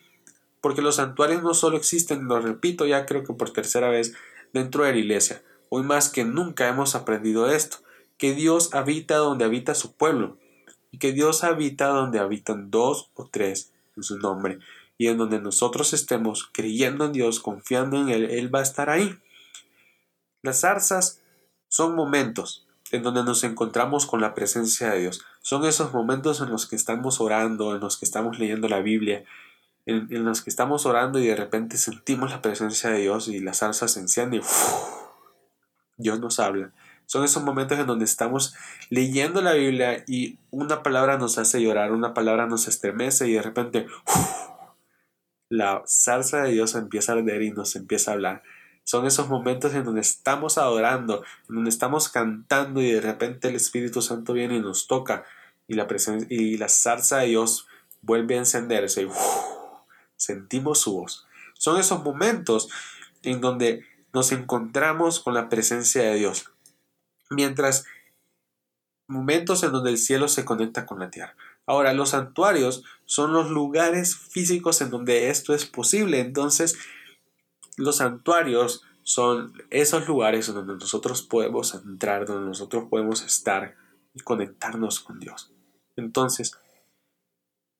Porque 0.60 0.82
los 0.82 0.96
santuarios 0.96 1.42
no 1.42 1.54
solo 1.54 1.78
existen, 1.78 2.26
lo 2.26 2.40
repito 2.40 2.84
ya 2.84 3.06
creo 3.06 3.24
que 3.24 3.32
por 3.32 3.54
tercera 3.54 3.88
vez, 3.88 4.12
dentro 4.52 4.84
de 4.84 4.92
la 4.92 4.98
iglesia. 4.98 5.42
Hoy 5.70 5.82
más 5.82 6.10
que 6.10 6.26
nunca 6.26 6.68
hemos 6.68 6.94
aprendido 6.94 7.50
esto, 7.50 7.78
que 8.18 8.34
Dios 8.34 8.74
habita 8.74 9.16
donde 9.16 9.46
habita 9.46 9.74
su 9.74 9.94
pueblo, 9.94 10.36
y 10.92 10.98
que 10.98 11.12
Dios 11.12 11.44
habita 11.44 11.88
donde 11.88 12.18
habitan 12.18 12.70
dos 12.70 13.10
o 13.14 13.28
tres 13.30 13.72
en 13.96 14.02
su 14.02 14.18
nombre 14.18 14.58
y 14.98 15.08
en 15.08 15.16
donde 15.16 15.40
nosotros 15.40 15.92
estemos 15.92 16.50
creyendo 16.52 17.06
en 17.06 17.12
Dios, 17.12 17.40
confiando 17.40 18.00
en 18.00 18.10
Él, 18.10 18.30
Él 18.30 18.54
va 18.54 18.58
a 18.58 18.64
estar 18.64 18.90
ahí. 18.90 19.16
Las 20.42 20.60
zarzas 20.60 21.20
son 21.68 21.94
momentos 21.94 22.66
en 22.90 23.02
donde 23.02 23.22
nos 23.22 23.44
encontramos 23.44 24.06
con 24.06 24.20
la 24.20 24.34
presencia 24.34 24.90
de 24.90 25.00
Dios. 25.00 25.24
Son 25.40 25.64
esos 25.64 25.92
momentos 25.92 26.40
en 26.40 26.50
los 26.50 26.66
que 26.66 26.76
estamos 26.76 27.20
orando, 27.20 27.74
en 27.74 27.80
los 27.80 27.96
que 27.96 28.04
estamos 28.04 28.38
leyendo 28.38 28.68
la 28.68 28.80
Biblia, 28.80 29.24
en, 29.86 30.24
los 30.24 30.42
que 30.42 30.50
estamos 30.50 30.86
orando 30.86 31.18
y 31.18 31.26
de 31.26 31.36
repente 31.36 31.76
sentimos 31.78 32.30
la 32.30 32.42
presencia 32.42 32.90
de 32.90 33.00
Dios 33.00 33.28
y 33.28 33.40
la 33.40 33.54
zarza 33.54 33.88
se 33.88 34.00
enciende 34.00 34.38
y 34.38 34.40
Dios 35.96 36.20
nos 36.20 36.38
habla. 36.40 36.72
Son 37.10 37.24
esos 37.24 37.42
momentos 37.42 37.76
en 37.76 37.88
donde 37.88 38.04
estamos 38.04 38.54
leyendo 38.88 39.42
la 39.42 39.54
Biblia 39.54 40.04
y 40.06 40.38
una 40.52 40.84
palabra 40.84 41.18
nos 41.18 41.38
hace 41.38 41.60
llorar, 41.60 41.90
una 41.90 42.14
palabra 42.14 42.46
nos 42.46 42.68
estremece 42.68 43.28
y 43.28 43.32
de 43.32 43.42
repente 43.42 43.88
la 45.48 45.82
salsa 45.86 46.42
de 46.44 46.52
Dios 46.52 46.76
empieza 46.76 47.10
a 47.10 47.16
arder 47.16 47.42
y 47.42 47.50
nos 47.50 47.74
empieza 47.74 48.12
a 48.12 48.14
hablar. 48.14 48.42
Son 48.84 49.06
esos 49.06 49.28
momentos 49.28 49.74
en 49.74 49.82
donde 49.82 50.02
estamos 50.02 50.56
adorando, 50.56 51.24
en 51.48 51.56
donde 51.56 51.70
estamos 51.70 52.08
cantando 52.10 52.80
y 52.80 52.92
de 52.92 53.00
repente 53.00 53.48
el 53.48 53.56
Espíritu 53.56 54.02
Santo 54.02 54.32
viene 54.32 54.58
y 54.58 54.60
nos 54.60 54.86
toca 54.86 55.24
y 55.66 55.74
la, 55.74 55.88
presencia, 55.88 56.28
y 56.30 56.58
la 56.58 56.68
salsa 56.68 57.18
de 57.18 57.26
Dios 57.26 57.66
vuelve 58.02 58.36
a 58.36 58.38
encenderse 58.38 59.02
y 59.02 59.08
sentimos 60.14 60.78
su 60.78 60.92
voz. 61.00 61.26
Son 61.54 61.76
esos 61.76 62.04
momentos 62.04 62.68
en 63.24 63.40
donde 63.40 63.84
nos 64.12 64.30
encontramos 64.30 65.18
con 65.18 65.34
la 65.34 65.48
presencia 65.48 66.02
de 66.02 66.14
Dios. 66.14 66.52
Mientras 67.30 67.86
momentos 69.10 69.62
en 69.62 69.72
donde 69.72 69.90
el 69.90 69.98
cielo 69.98 70.28
se 70.28 70.44
conecta 70.44 70.86
con 70.86 71.00
la 71.00 71.10
tierra. 71.10 71.34
Ahora, 71.66 71.92
los 71.92 72.10
santuarios 72.10 72.84
son 73.04 73.32
los 73.32 73.50
lugares 73.50 74.16
físicos 74.16 74.80
en 74.80 74.90
donde 74.90 75.30
esto 75.30 75.54
es 75.54 75.66
posible. 75.66 76.20
Entonces, 76.20 76.78
los 77.76 77.96
santuarios 77.96 78.84
son 79.02 79.52
esos 79.70 80.06
lugares 80.06 80.52
donde 80.52 80.74
nosotros 80.74 81.22
podemos 81.22 81.74
entrar, 81.74 82.26
donde 82.26 82.48
nosotros 82.48 82.84
podemos 82.88 83.22
estar 83.22 83.74
y 84.14 84.20
conectarnos 84.20 85.00
con 85.00 85.18
Dios. 85.18 85.50
Entonces, 85.96 86.56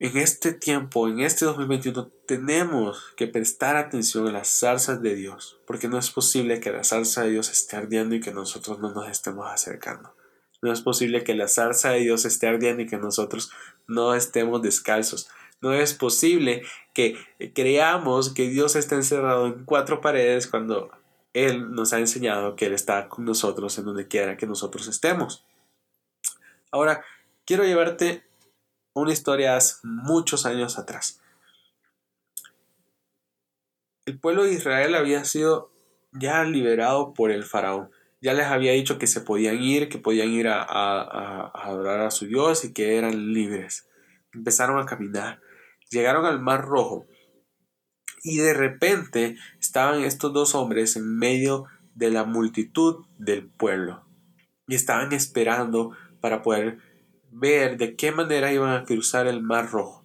en 0.00 0.16
este 0.16 0.54
tiempo, 0.54 1.08
en 1.08 1.20
este 1.20 1.44
2021, 1.44 2.10
tenemos 2.26 3.12
que 3.16 3.26
prestar 3.26 3.76
atención 3.76 4.26
a 4.26 4.32
las 4.32 4.48
zarzas 4.48 5.02
de 5.02 5.14
Dios, 5.14 5.60
porque 5.66 5.88
no 5.88 5.98
es 5.98 6.10
posible 6.10 6.58
que 6.58 6.72
la 6.72 6.84
zarza 6.84 7.22
de 7.22 7.32
Dios 7.32 7.50
esté 7.50 7.76
ardiendo 7.76 8.14
y 8.14 8.20
que 8.20 8.32
nosotros 8.32 8.78
no 8.78 8.92
nos 8.92 9.10
estemos 9.10 9.46
acercando. 9.50 10.14
No 10.62 10.72
es 10.72 10.80
posible 10.80 11.22
que 11.22 11.34
la 11.34 11.48
zarza 11.48 11.90
de 11.90 12.00
Dios 12.00 12.24
esté 12.24 12.46
ardiendo 12.46 12.82
y 12.82 12.86
que 12.86 12.96
nosotros 12.96 13.52
no 13.86 14.14
estemos 14.14 14.62
descalzos. 14.62 15.28
No 15.60 15.74
es 15.74 15.92
posible 15.92 16.62
que 16.94 17.18
creamos 17.54 18.30
que 18.30 18.48
Dios 18.48 18.76
está 18.76 18.94
encerrado 18.94 19.48
en 19.48 19.66
cuatro 19.66 20.00
paredes 20.00 20.46
cuando 20.46 20.90
Él 21.34 21.72
nos 21.72 21.92
ha 21.92 21.98
enseñado 21.98 22.56
que 22.56 22.66
Él 22.66 22.72
está 22.72 23.10
con 23.10 23.26
nosotros 23.26 23.76
en 23.78 23.84
donde 23.84 24.08
quiera 24.08 24.38
que 24.38 24.46
nosotros 24.46 24.88
estemos. 24.88 25.44
Ahora, 26.70 27.04
quiero 27.44 27.64
llevarte 27.64 28.29
una 29.00 29.12
historia 29.12 29.56
hace 29.56 29.76
muchos 29.82 30.46
años 30.46 30.78
atrás. 30.78 31.20
El 34.06 34.18
pueblo 34.18 34.44
de 34.44 34.54
Israel 34.54 34.94
había 34.94 35.24
sido 35.24 35.70
ya 36.12 36.44
liberado 36.44 37.14
por 37.14 37.30
el 37.30 37.44
faraón. 37.44 37.90
Ya 38.20 38.34
les 38.34 38.46
había 38.46 38.72
dicho 38.72 38.98
que 38.98 39.06
se 39.06 39.20
podían 39.20 39.62
ir, 39.62 39.88
que 39.88 39.98
podían 39.98 40.30
ir 40.30 40.48
a, 40.48 40.62
adorar 41.54 42.00
a 42.00 42.10
su 42.10 42.26
Dios 42.26 42.64
y 42.64 42.72
que 42.72 42.96
eran 42.96 43.32
libres. 43.32 43.88
Empezaron 44.32 44.78
a 44.78 44.86
caminar. 44.86 45.40
Llegaron 45.90 46.26
al 46.26 46.40
Mar 46.40 46.64
Rojo. 46.64 47.06
Y 48.22 48.38
de 48.38 48.52
repente 48.52 49.36
estaban 49.58 50.02
estos 50.02 50.32
dos 50.32 50.54
hombres 50.54 50.96
en 50.96 51.16
medio 51.16 51.64
de 51.94 52.10
la 52.10 52.24
multitud 52.24 53.06
del 53.18 53.48
pueblo. 53.48 54.04
Y 54.66 54.74
estaban 54.74 55.12
esperando 55.12 55.96
para 56.20 56.42
poder 56.42 56.78
ver 57.30 57.76
de 57.76 57.96
qué 57.96 58.12
manera 58.12 58.52
iban 58.52 58.74
a 58.74 58.84
cruzar 58.84 59.26
el 59.26 59.42
mar 59.42 59.70
rojo. 59.70 60.04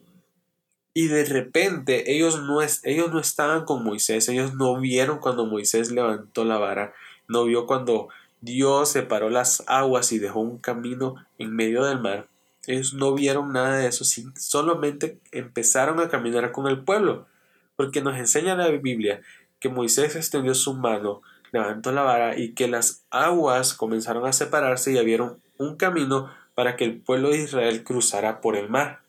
Y 0.94 1.08
de 1.08 1.26
repente 1.26 2.14
ellos 2.14 2.42
no, 2.42 2.62
ellos 2.62 3.12
no 3.12 3.20
estaban 3.20 3.66
con 3.66 3.84
Moisés, 3.84 4.30
ellos 4.30 4.54
no 4.54 4.80
vieron 4.80 5.20
cuando 5.20 5.46
Moisés 5.46 5.92
levantó 5.92 6.46
la 6.46 6.58
vara, 6.58 6.94
no 7.28 7.44
vio 7.44 7.66
cuando 7.66 8.08
Dios 8.40 8.90
separó 8.92 9.30
las 9.30 9.64
aguas 9.68 10.12
y 10.12 10.20
dejó 10.20 10.40
un 10.40 10.58
camino 10.58 11.16
en 11.38 11.54
medio 11.54 11.84
del 11.84 12.00
mar. 12.00 12.30
Ellos 12.68 12.94
no 12.94 13.14
vieron 13.14 13.52
nada 13.52 13.78
de 13.78 13.88
eso, 13.88 14.06
solamente 14.38 15.20
empezaron 15.32 16.00
a 16.00 16.10
caminar 16.10 16.52
con 16.52 16.68
el 16.68 16.84
pueblo, 16.84 17.28
porque 17.76 18.02
nos 18.02 18.18
enseña 18.18 18.56
la 18.56 18.70
Biblia 18.70 19.22
que 19.60 19.70
Moisés 19.70 20.16
extendió 20.16 20.56
su 20.56 20.74
mano, 20.76 21.22
levantó 21.52 21.92
la 21.92 22.04
vara 22.04 22.38
y 22.38 22.54
que 22.54 22.68
las 22.68 23.04
aguas 23.10 23.74
comenzaron 23.74 24.26
a 24.26 24.34
separarse 24.34 24.94
y 24.94 24.98
abrieron 24.98 25.42
un 25.58 25.76
camino 25.76 26.32
para 26.56 26.78
que 26.78 26.86
el 26.86 27.02
pueblo 27.02 27.30
de 27.30 27.40
Israel 27.40 27.84
cruzara 27.84 28.42
por 28.42 28.56
el 28.56 28.70
mar. 28.70 29.02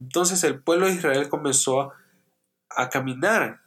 Entonces 0.00 0.44
el 0.44 0.60
pueblo 0.60 0.86
de 0.86 0.94
Israel 0.94 1.28
comenzó 1.28 1.92
a 2.70 2.88
caminar. 2.88 3.60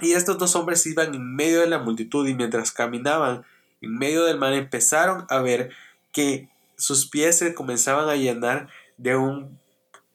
Y 0.00 0.12
estos 0.12 0.38
dos 0.38 0.56
hombres 0.56 0.86
iban 0.86 1.14
en 1.14 1.34
medio 1.34 1.60
de 1.60 1.68
la 1.68 1.78
multitud 1.78 2.26
y 2.26 2.34
mientras 2.34 2.72
caminaban 2.72 3.44
en 3.80 3.98
medio 3.98 4.24
del 4.24 4.38
mar 4.38 4.52
empezaron 4.54 5.26
a 5.28 5.40
ver 5.40 5.70
que 6.12 6.48
sus 6.76 7.08
pies 7.08 7.38
se 7.38 7.54
comenzaban 7.54 8.08
a 8.08 8.16
llenar 8.16 8.68
de 8.96 9.16
un 9.16 9.58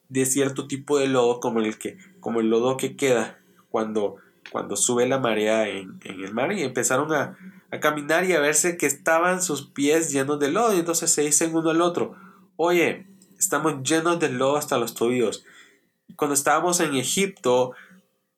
de 0.09 0.25
cierto 0.25 0.67
tipo 0.67 0.97
de 0.97 1.07
lodo 1.07 1.39
como 1.39 1.59
el 1.59 1.77
que 1.77 1.97
como 2.19 2.39
el 2.39 2.49
lodo 2.49 2.77
que 2.77 2.97
queda 2.97 3.39
cuando 3.69 4.17
cuando 4.51 4.75
sube 4.75 5.07
la 5.07 5.19
marea 5.19 5.69
en, 5.69 5.99
en 6.03 6.21
el 6.21 6.33
mar 6.33 6.51
y 6.51 6.63
empezaron 6.63 7.13
a, 7.13 7.37
a 7.71 7.79
caminar 7.79 8.25
y 8.25 8.33
a 8.33 8.39
verse 8.39 8.77
que 8.77 8.85
estaban 8.85 9.41
sus 9.41 9.69
pies 9.69 10.11
llenos 10.11 10.39
de 10.39 10.51
lodo. 10.51 10.75
Y 10.75 10.79
entonces 10.79 11.11
se 11.11 11.21
dicen 11.21 11.55
uno 11.55 11.69
al 11.69 11.81
otro, 11.81 12.15
oye, 12.55 13.07
estamos 13.37 13.83
llenos 13.83 14.19
de 14.19 14.29
lodo 14.29 14.57
hasta 14.57 14.77
los 14.77 14.93
tobillos. 14.93 15.45
Cuando 16.15 16.33
estábamos 16.33 16.79
en 16.79 16.95
Egipto, 16.95 17.73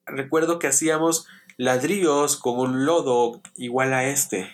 recuerdo 0.06 0.60
que 0.60 0.68
hacíamos 0.68 1.28
ladrillos 1.58 2.38
con 2.38 2.60
un 2.60 2.86
lodo 2.86 3.42
igual 3.56 3.94
a 3.94 4.06
este. 4.06 4.50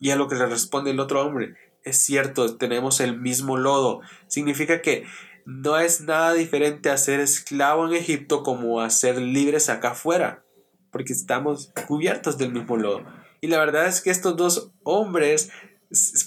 Y 0.00 0.10
a 0.10 0.16
lo 0.16 0.28
que 0.28 0.36
le 0.36 0.46
responde 0.46 0.92
el 0.92 1.00
otro 1.00 1.24
hombre, 1.24 1.56
es 1.84 1.98
cierto, 1.98 2.56
tenemos 2.56 3.00
el 3.00 3.18
mismo 3.18 3.56
lodo. 3.56 4.00
Significa 4.28 4.80
que 4.80 5.04
no 5.44 5.78
es 5.78 6.02
nada 6.02 6.34
diferente 6.34 6.90
a 6.90 6.98
ser 6.98 7.20
esclavo 7.20 7.86
en 7.86 7.94
Egipto 7.94 8.42
como 8.42 8.80
a 8.80 8.90
ser 8.90 9.18
libres 9.18 9.70
acá 9.70 9.92
afuera, 9.92 10.44
porque 10.92 11.12
estamos 11.12 11.72
cubiertos 11.86 12.36
del 12.36 12.52
mismo 12.52 12.76
lodo. 12.76 13.02
Y 13.40 13.48
la 13.48 13.58
verdad 13.58 13.86
es 13.86 14.00
que 14.00 14.10
estos 14.10 14.36
dos 14.36 14.72
hombres 14.82 15.50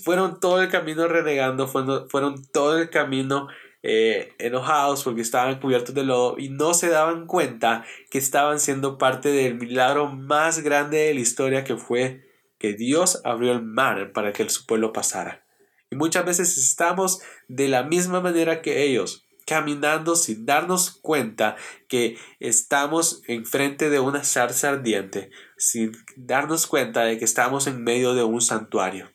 fueron 0.03 0.39
todo 0.39 0.61
el 0.61 0.69
camino 0.69 1.07
renegando, 1.07 1.67
fueron, 1.67 2.09
fueron 2.09 2.43
todo 2.51 2.77
el 2.77 2.89
camino 2.89 3.47
eh, 3.83 4.33
enojados 4.37 5.03
porque 5.03 5.21
estaban 5.21 5.59
cubiertos 5.59 5.95
de 5.95 6.03
lodo 6.03 6.35
y 6.37 6.49
no 6.49 6.73
se 6.73 6.89
daban 6.89 7.25
cuenta 7.25 7.83
que 8.09 8.17
estaban 8.17 8.59
siendo 8.59 8.97
parte 8.97 9.29
del 9.29 9.55
milagro 9.55 10.07
más 10.07 10.59
grande 10.59 10.99
de 10.99 11.13
la 11.13 11.19
historia 11.19 11.63
que 11.63 11.77
fue 11.77 12.29
que 12.59 12.73
Dios 12.73 13.21
abrió 13.23 13.53
el 13.53 13.63
mar 13.63 14.11
para 14.13 14.33
que 14.33 14.47
su 14.49 14.67
pueblo 14.67 14.93
pasara. 14.93 15.43
Y 15.89 15.95
muchas 15.95 16.25
veces 16.25 16.57
estamos 16.57 17.21
de 17.47 17.67
la 17.67 17.83
misma 17.83 18.21
manera 18.21 18.61
que 18.61 18.83
ellos, 18.83 19.27
caminando 19.45 20.15
sin 20.15 20.45
darnos 20.45 20.91
cuenta 20.91 21.55
que 21.87 22.17
estamos 22.39 23.21
enfrente 23.27 23.89
de 23.89 23.99
una 23.99 24.23
zarza 24.23 24.69
ardiente, 24.69 25.31
sin 25.57 25.91
darnos 26.15 26.67
cuenta 26.67 27.03
de 27.03 27.17
que 27.17 27.25
estamos 27.25 27.67
en 27.67 27.83
medio 27.83 28.13
de 28.13 28.23
un 28.23 28.41
santuario, 28.41 29.11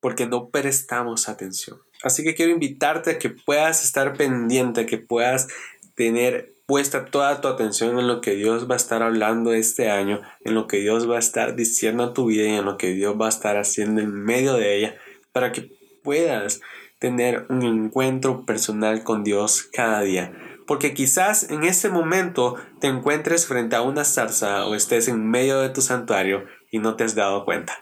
porque 0.00 0.26
no 0.26 0.50
prestamos 0.50 1.28
atención. 1.28 1.80
Así 2.02 2.24
que 2.24 2.34
quiero 2.34 2.52
invitarte 2.52 3.10
a 3.10 3.18
que 3.18 3.30
puedas 3.30 3.84
estar 3.84 4.16
pendiente, 4.16 4.86
que 4.86 4.98
puedas 4.98 5.48
tener 5.94 6.54
puesta 6.70 7.04
toda 7.04 7.40
tu 7.40 7.48
atención 7.48 7.98
en 7.98 8.06
lo 8.06 8.20
que 8.20 8.36
Dios 8.36 8.70
va 8.70 8.74
a 8.74 8.76
estar 8.76 9.02
hablando 9.02 9.52
este 9.52 9.90
año, 9.90 10.22
en 10.44 10.54
lo 10.54 10.68
que 10.68 10.78
Dios 10.78 11.10
va 11.10 11.16
a 11.16 11.18
estar 11.18 11.56
diciendo 11.56 12.04
a 12.04 12.14
tu 12.14 12.26
vida 12.26 12.44
y 12.44 12.54
en 12.54 12.64
lo 12.64 12.78
que 12.78 12.94
Dios 12.94 13.20
va 13.20 13.26
a 13.26 13.28
estar 13.28 13.56
haciendo 13.56 14.00
en 14.00 14.12
medio 14.12 14.54
de 14.54 14.76
ella, 14.76 14.96
para 15.32 15.50
que 15.50 15.72
puedas 16.04 16.60
tener 17.00 17.46
un 17.48 17.62
encuentro 17.62 18.44
personal 18.44 19.02
con 19.02 19.24
Dios 19.24 19.68
cada 19.72 20.02
día. 20.02 20.32
Porque 20.66 20.94
quizás 20.94 21.50
en 21.50 21.64
ese 21.64 21.88
momento 21.88 22.54
te 22.78 22.86
encuentres 22.86 23.46
frente 23.46 23.74
a 23.74 23.82
una 23.82 24.04
zarza 24.04 24.66
o 24.66 24.76
estés 24.76 25.08
en 25.08 25.28
medio 25.28 25.58
de 25.60 25.70
tu 25.70 25.80
santuario 25.80 26.44
y 26.70 26.78
no 26.78 26.94
te 26.94 27.02
has 27.02 27.16
dado 27.16 27.44
cuenta. 27.44 27.76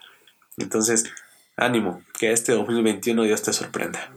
Entonces, 0.57 1.05
ánimo, 1.57 2.03
que 2.19 2.33
este 2.33 2.53
2021 2.53 3.25
Dios 3.25 3.43
te 3.43 3.53
sorprenda. 3.53 4.11